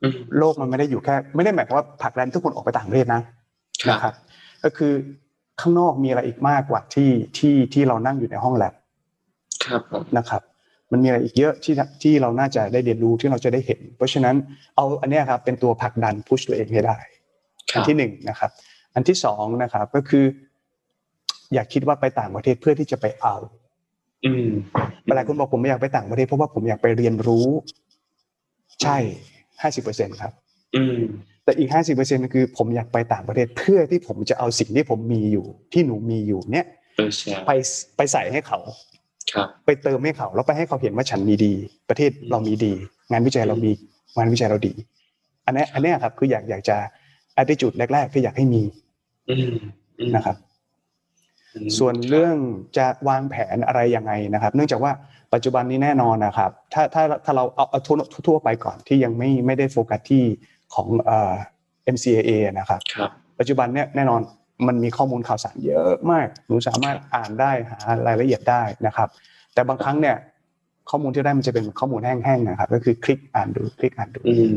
[0.02, 3.22] อืมโลกมันไม่ได้อยู่แค่ ไม่ได้หมายความว่าผลักดันทุกคนออกไปต่างประเทศนะ
[3.86, 4.14] ครับนะครับ
[4.64, 4.92] ก็คือ
[5.60, 8.74] ข้างนอกมีอะไรอีกมากกว่าที่ที่ที่เรานั่งอยู่ในห้องแลบ
[9.64, 10.42] ครับผมนะครับ
[10.92, 14.36] มันมีอะไรอีกเยอะที่ที่เราน่าจะได้เรียนรู้ที่เราจะได้เห็น เพราะฉะนั้น
[14.76, 16.98] เอาอันเนี้ยครับเป็นตัวผลักดันพุชตัวเองให้ได้
[17.72, 18.50] คอัรันบที่หนึ่งนะครับ
[18.94, 20.24] อันที่สองนะครับก็คือ
[21.54, 23.36] อย่าคิดว่าไปต่างประเทศเพื่อที่จะไปเอา
[24.24, 24.48] อืม
[25.16, 27.46] หลายคนบอกผมไม่อยากไปต่างประเทศเพราะว่าผมอยากไปเรียนรู้
[28.82, 28.96] ใช่
[29.62, 30.32] ห้าสิบเปอร์เซ็นครับ
[30.76, 30.98] อืม
[31.44, 36.66] แต่อีกห้าสิบเปอร์เซ็นคือผมอยากไปต่างประเทศเพื่อที่ผมจะเอาสิ่งที่ผมมีอยู่ ที่หนูมีอยู่เนี่ย
[36.96, 37.50] เออแชร์ไป
[37.96, 38.58] ไปใส่ให้เขา
[39.32, 41.52] ครับไปเติมให้เขาแล้วไปให้เขาเห็นว่าฉันมีดี
[41.88, 42.72] ประเทศเรามีดี
[43.10, 43.70] งานวิจัยเรามี
[44.16, 44.72] งานวิจัยเราดี
[45.46, 46.76] อันเนี้ยอันเนี้ยครับ คืออยากอยากจะ
[47.40, 48.62] attitude แรก ๆ ที่อยากให้มี
[49.30, 49.54] อืม
[49.98, 50.36] อืมนะครับ
[51.54, 52.36] อืมส่วนเรื่อง
[52.78, 54.92] จะวางแผนอะไรยังไงนะครับ เนื่องจากว่า
[55.34, 57.96] ปัจจุบันนี้แน่นอนนะครับ ถ้าถ้าถ้าเราเอาเอาทั่ว
[58.28, 60.24] ทั่วไปก่อนที่ยังไม่ไม่ได้โฟกัสที่
[60.74, 61.34] ของเอ่อ
[61.94, 64.20] MCAA นะครับครับปัจจุบันเนี่ยแน่นอน
[64.66, 69.08] มันมีข้อมูลข่าวสารเยอะมากหนูสามารถอ่านได้หารายละเอียดได้นะครับ
[69.54, 70.16] แต่บางครั้งเนี่ย
[70.90, 74.54] ข้อมูลที่ได้มันจะเป็นข้อมูลแห้งๆนะครับ ก็คือคลิกอ่านดูคลิกอ่านดูอืม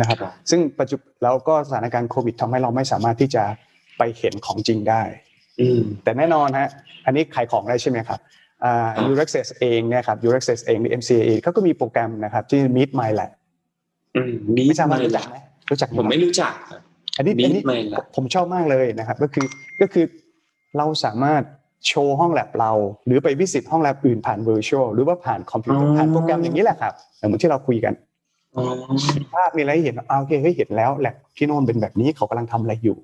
[0.00, 3.44] นะครับครับ ซึ่งปัจจุแล้วก็สถานการณ์โควิดทำให้เราไม่สามารถที่จะ
[3.98, 5.02] ไปเห็นของจริงได้
[5.60, 6.68] อืมแต่แน่นอนฮะ
[7.06, 8.20] อันนี้ขายของได้ใช่ไหมครับ
[8.64, 13.30] อ่าครับ Urexes เองเนี่ยครับ Urexes เองหรือ MCA เขาก็มีโปรแกรมนะครับที่ Meet My Lab
[14.16, 15.36] อืมมีไม่ทราบว่าไม่รู้จัละกไหม
[15.70, 16.80] รู้จักหผมไม่รู้จักครับ
[17.16, 19.46] อันนี้ Meet อันนี้ My Lab ผมชอบมากเลยนะครับก็คือ
[19.80, 20.04] ก็คือ
[20.76, 21.42] เราสามารถ
[21.86, 22.72] โชว์ห้องแลบเรา
[23.06, 27.94] หรือไปวิสิตห้องแลบอื่นผ่าน virtual หรือว่าผ่านคอมพิวเตออ๋ร์อผ่านโปรแกรมอย่างนี้แหละครับเหมือนที่เราคุยกัน
[28.56, 28.64] อ๋อ
[29.34, 32.96] ภาพมีอะไรให้เห็นอ่าโอเคให้เห็นแล้วแล็บที่โน่นเป็นแบบนี้เขากำลังทำอะไรอยู่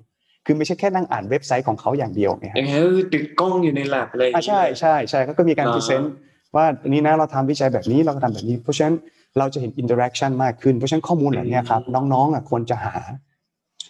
[0.45, 6.11] คือไม่ใช่แค่นั่งอ่านเว็บไซต์ของเขาอย่างเดียวเนี่ยอย่างเงี้ยคือติดกล้องอยู่ในแล็บอะไรอย่างอ่าเงี้ยใช่ใช่ใช่เขาก็มีการอ่า present
[6.55, 8.95] ว่าอันนี้นะเราทำวิจัยแบบนี้เราก็ทำแบบนี้ เพราะฉะนั้น
[9.39, 11.81] เราจะเห็น interaction มากขึ้น เพราะฉะนั้นข้อมูลเหล่านี้ครับ
[12.13, 12.95] น้องๆอะควรจะหา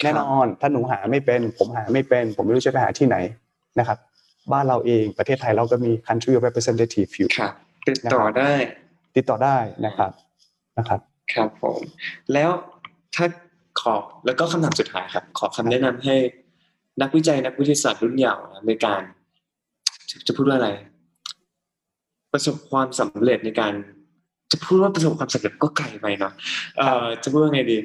[0.03, 3.17] แน่นอนถ้าหนูหาไม่เป็น ผมหาไม่เป็น ผมไม่รู้จะไปหาที่ไหน
[3.79, 3.97] นะครับ
[4.51, 7.53] บ้านเราเองประเทศไทยเราก็มี country representative อยู่ครับ
[7.87, 8.51] ติดต่อได้
[9.15, 10.11] ติดต่อได้นะครับ
[10.77, 10.99] นะครับ
[11.33, 11.79] ครับผม
[12.33, 12.49] แล้ว
[13.15, 13.25] ถ้า
[13.81, 16.15] ขอแล้วก็คำถามสุดท้ายครับ ขอคำแนะนำให้
[17.01, 19.01] นักวิจัยนักวิทยาศาสตร์รุ่นเยาว์นะในการ
[20.09, 20.69] จะจะพูดว่าอะไร
[22.31, 23.73] ประสบความสำเร็จในการ
[24.53, 26.33] จะพูดว่าประสบความสำเร็จก็ไกลไปเนาะ
[26.77, 27.77] เอ่อจะพูดว่าไงดี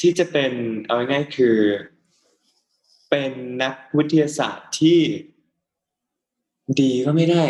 [0.00, 0.52] ที่จะเป็น
[0.86, 1.56] เอาง่ายๆคือ
[3.10, 3.32] เป็น
[3.62, 4.98] นักวิทยาศาสตร์ที่
[6.80, 7.44] ดีก็ไม่ได้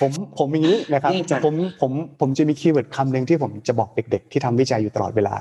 [0.00, 5.36] ผมผมอย่างนี้นะครับแน่ใจผมผมผมจะมี keyword คำหนึ่งที่ผมจะบอกเด็ก ๆ ที่ทำวิจัยอยู่ตลอดเวลา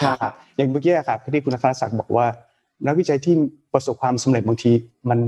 [0.00, 2.26] ครับนะครับอย่างเมื่อกี้ครับที่คุณธนศักดิ์บอกว่า
[2.86, 3.34] นักวิจัยที่
[3.72, 4.72] ประสบความสำเร็จบางที
[5.10, 5.18] มัน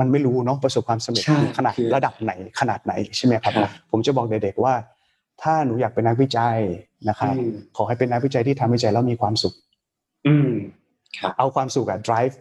[0.00, 4.74] มันไม่รู้เนาะประสบความสำเร็จใช่ขนาดคือระดับไหนขนาดไหนใช่ไหมครับครับ ผมจะบอกเด็กๆว่า
[5.42, 6.56] ถ้าหนูอยากเป็นนักวิจัย
[7.08, 9.54] นะครับอืมขอให้เป็นนักวิจัยที่ทำวิจัยแล้วมีความสุข
[10.26, 10.50] อืม
[11.18, 12.34] ครับเอาความสุขอะ drive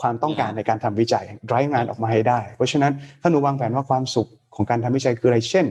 [0.00, 5.66] ความต้องการในการทำวิจัย drive งานออกมาให้ได้ เพราะฉะนั้นถ้าหนูวางแผนว่าความสุขของการทำวิจัยคืออะไรเช่น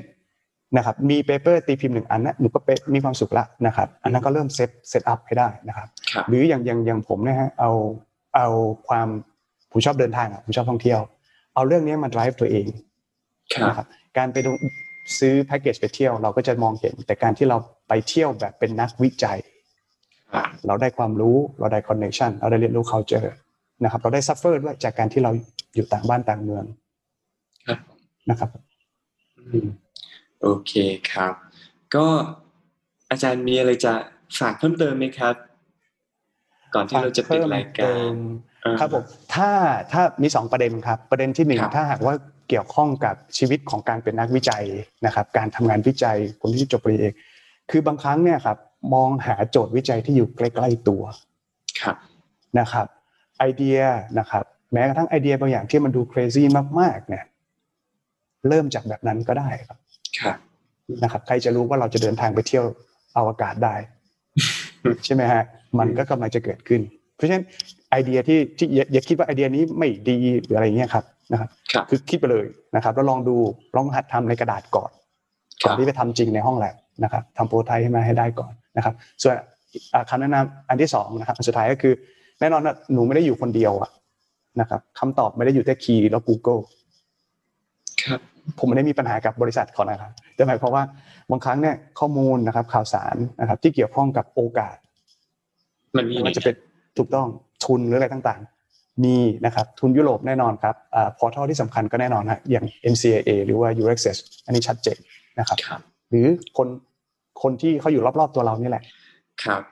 [0.77, 7.71] นะครับมี paper ตีพิมพ์หนึ่งอันนะหนูก็เปมีความสุขละนะครับอันนั้นก็เริ่ม set set up ให้ได้นะครับครับหรืออย่างอย่างอย่างผมนะฮะเอา
[8.35, 8.47] เอา
[8.87, 9.07] ความ
[9.71, 10.99] ผมชอบเดินทางอะผมชอบท่องเที่ยว
[11.55, 12.65] เอาเรื่องนี้มา drive ตัวเอง
[13.53, 14.51] ครับนะครับการไปดู
[15.19, 17.57] ซื้อแพ็กเกจไปเที่ยวเราก็จะมองเห็น แต่การที่เรา
[17.87, 19.39] ไปเที่ยวแบบเป็นนักวิจัย
[20.33, 23.29] ครับเราได้ความรู้เราได้ connection เราได้เรียนรู้ culture
[23.83, 25.31] นะครับ เราได้ suffer ด้วยจากการที่เรา
[25.75, 26.65] อยู่ต่างบ้านต่างเมือง
[27.67, 27.79] ครับ
[28.29, 28.49] นะครับ
[29.37, 29.67] อืม
[30.41, 30.73] โอเค
[31.11, 31.33] ครับ
[31.95, 32.05] ก็
[33.11, 33.93] อาจารย์มีอะไรจะ
[34.39, 35.35] ฝากเพิ่มเติมไหมครับ
[36.73, 38.15] ก่อนที่เราจะปิดรายการเพิ่มอ่าเติม
[38.79, 39.03] ครับผม
[39.35, 39.49] ถ้า
[39.91, 42.15] ถ้ามีสองประเด็นครับ ประเด็นที่หนึ่งครับถ้าหากว่า
[42.49, 44.63] เกี่ยวข้องกับชีวิตของการเป็นนักวิจัย
[45.05, 47.13] นะครับ การทำงานวิจัยคนที่จบปริญญาเอก
[47.71, 48.57] คือบางครั้งเนี่ยครับ
[48.93, 51.03] มองหาโจทย์วิจัยที่อยู่ใกล้ๆตัว
[51.81, 51.95] ครับ
[52.59, 52.87] นะครับ
[53.39, 53.79] ไอเดีย
[54.19, 54.43] นะครับ
[54.73, 56.43] แม้กระทั่งไอเดียบางอย่างที่มันดู crazy
[56.79, 57.25] มากๆ เนี่ย
[58.47, 59.77] เริ่มจากแบบนั้นก็ได้ครับ
[60.19, 60.37] ครับ
[61.03, 62.65] นะครับ ใครจะรู้ว่าเราจะเดินทางไปเที่ยว
[63.17, 63.75] อวกาศได้
[65.05, 65.43] ใช่ไหมฮะ
[65.79, 66.81] มันก็กำลังจะเกิดขึ้น
[67.15, 67.45] เพราะฉะนั้น
[67.91, 73.35] ไอเดียที่ที่อย่าอย่าคิดว่าไอเดียนี้ไม่ดีหรืออะไรเงี้ยครับนะครับครับคือคิดไปเลยนะครับ แล้วลองดู
[73.75, 74.91] ลองหัดทำในกระดาษก่อน
[75.61, 79.35] ครับก่อนที่ไปทำจริงในห้องแลบนะครับทำโปรไทป์ให้มาให้ได้ก่อนนะครับ ส่วน
[79.93, 81.93] อ่าคำแนะนำอันที่สองนะครับอันสุดท้ายก็คือ
[82.39, 83.89] แน่นอนนะหนูไม่ได้อยู่คนเดียวอะ
[84.59, 86.61] นะครับคำตอบไม่ได้อยู่ที่คีย์แล้ว Google
[88.03, 88.19] ครับ
[88.59, 90.83] ผมไม่ได้มีปัญหากับบริษัทเขานะครับแต่หมายความว่า
[91.31, 94.75] บางครั้งเนี่ยข้อมูลนะครับข่าวสารนะครับ ที่เกี่ยวข้องกับโอกาส
[95.97, 96.55] มันมีไม่ว่าจะเป็น
[96.97, 97.27] ถูกต้อง
[97.65, 104.97] ทุนหรืออะไรต่างๆ มีนะครับทุนยุโรปแน่นอนครับอ่าพอร์ทัลที่สำคัญก็แน่นอนฮะอย่าง NCAA หรือว่า UXS อันนี้ชัดเจน
[105.39, 106.25] นะครับครับ หรือ
[106.57, 106.67] คน
[107.41, 108.83] คนที่เขาอยู่รอบๆตัวเรานี่แหละ
[109.45, 109.63] ครับ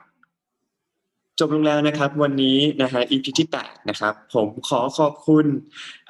[1.38, 5.46] จบลงแล้วนะครับวันนี้นะฮะ EP ที่8นะครับผมขอขอบคุณ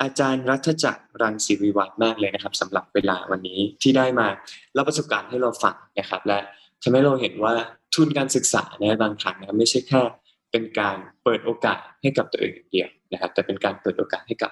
[0.00, 4.26] อาจารย์รัฐจักรรังศิริวัฒน์มากเลยนะครับสำหรับเวลาวันนี้ที่ได้มา
[4.74, 6.38] เล่าประสบการณ์ให้เราฟังนะครับ และ
[6.82, 7.54] ทำให้เราเห็นว่า
[7.94, 10.02] ทุนการศึกษาเนี่ยบางครั้งนะครับไม่ใช่แค่
[10.50, 14.50] เป็นการเปิดโอกาสให้กับตัวเองอย่างเดียวนะครับ แต่เป็นการเปิดโอกาสให้กับ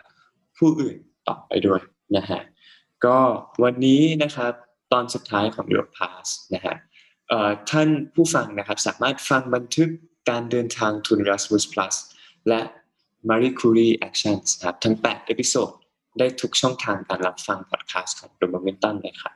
[0.59, 0.97] ผู้อื่น
[1.29, 1.81] ต่อไปด้วย
[2.17, 2.41] นะฮะ
[3.05, 3.19] ก็
[3.63, 4.53] วันนี้นะครับ
[4.93, 6.77] ตอนสุดท้ายของ Europe Pass นะฮะ
[7.71, 9.91] ท่านผู้ฟังนะครับสามารถฟังบันทึก
[10.31, 11.95] การเดินทางทุน Erasmus Plus
[12.49, 12.61] และ
[13.29, 15.71] Marie Curie Actions นะครับทั้ง 8 episode
[16.19, 19.35] ได้ทุกช่องทางการรับฟังพอดแคสต์ของ The Momentum เลยครับ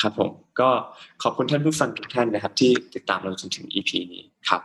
[0.00, 0.30] ครับผม
[0.60, 0.70] ก็
[1.22, 4.62] ขอบคุณท่านผู้ฟังทุกท่านนะครับ ที่ติดตามเราจนถึง EP นี้ครับ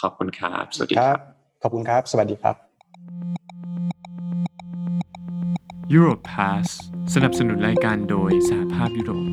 [0.00, 1.18] ขอบคุณครับ สวัสดีคครัรับบ
[1.62, 2.56] ขอบคุณครับ สวัสดีครับ
[5.96, 6.66] Europe Pass
[7.14, 9.31] สนับสนุนรายการโดยสหภาพยุโรป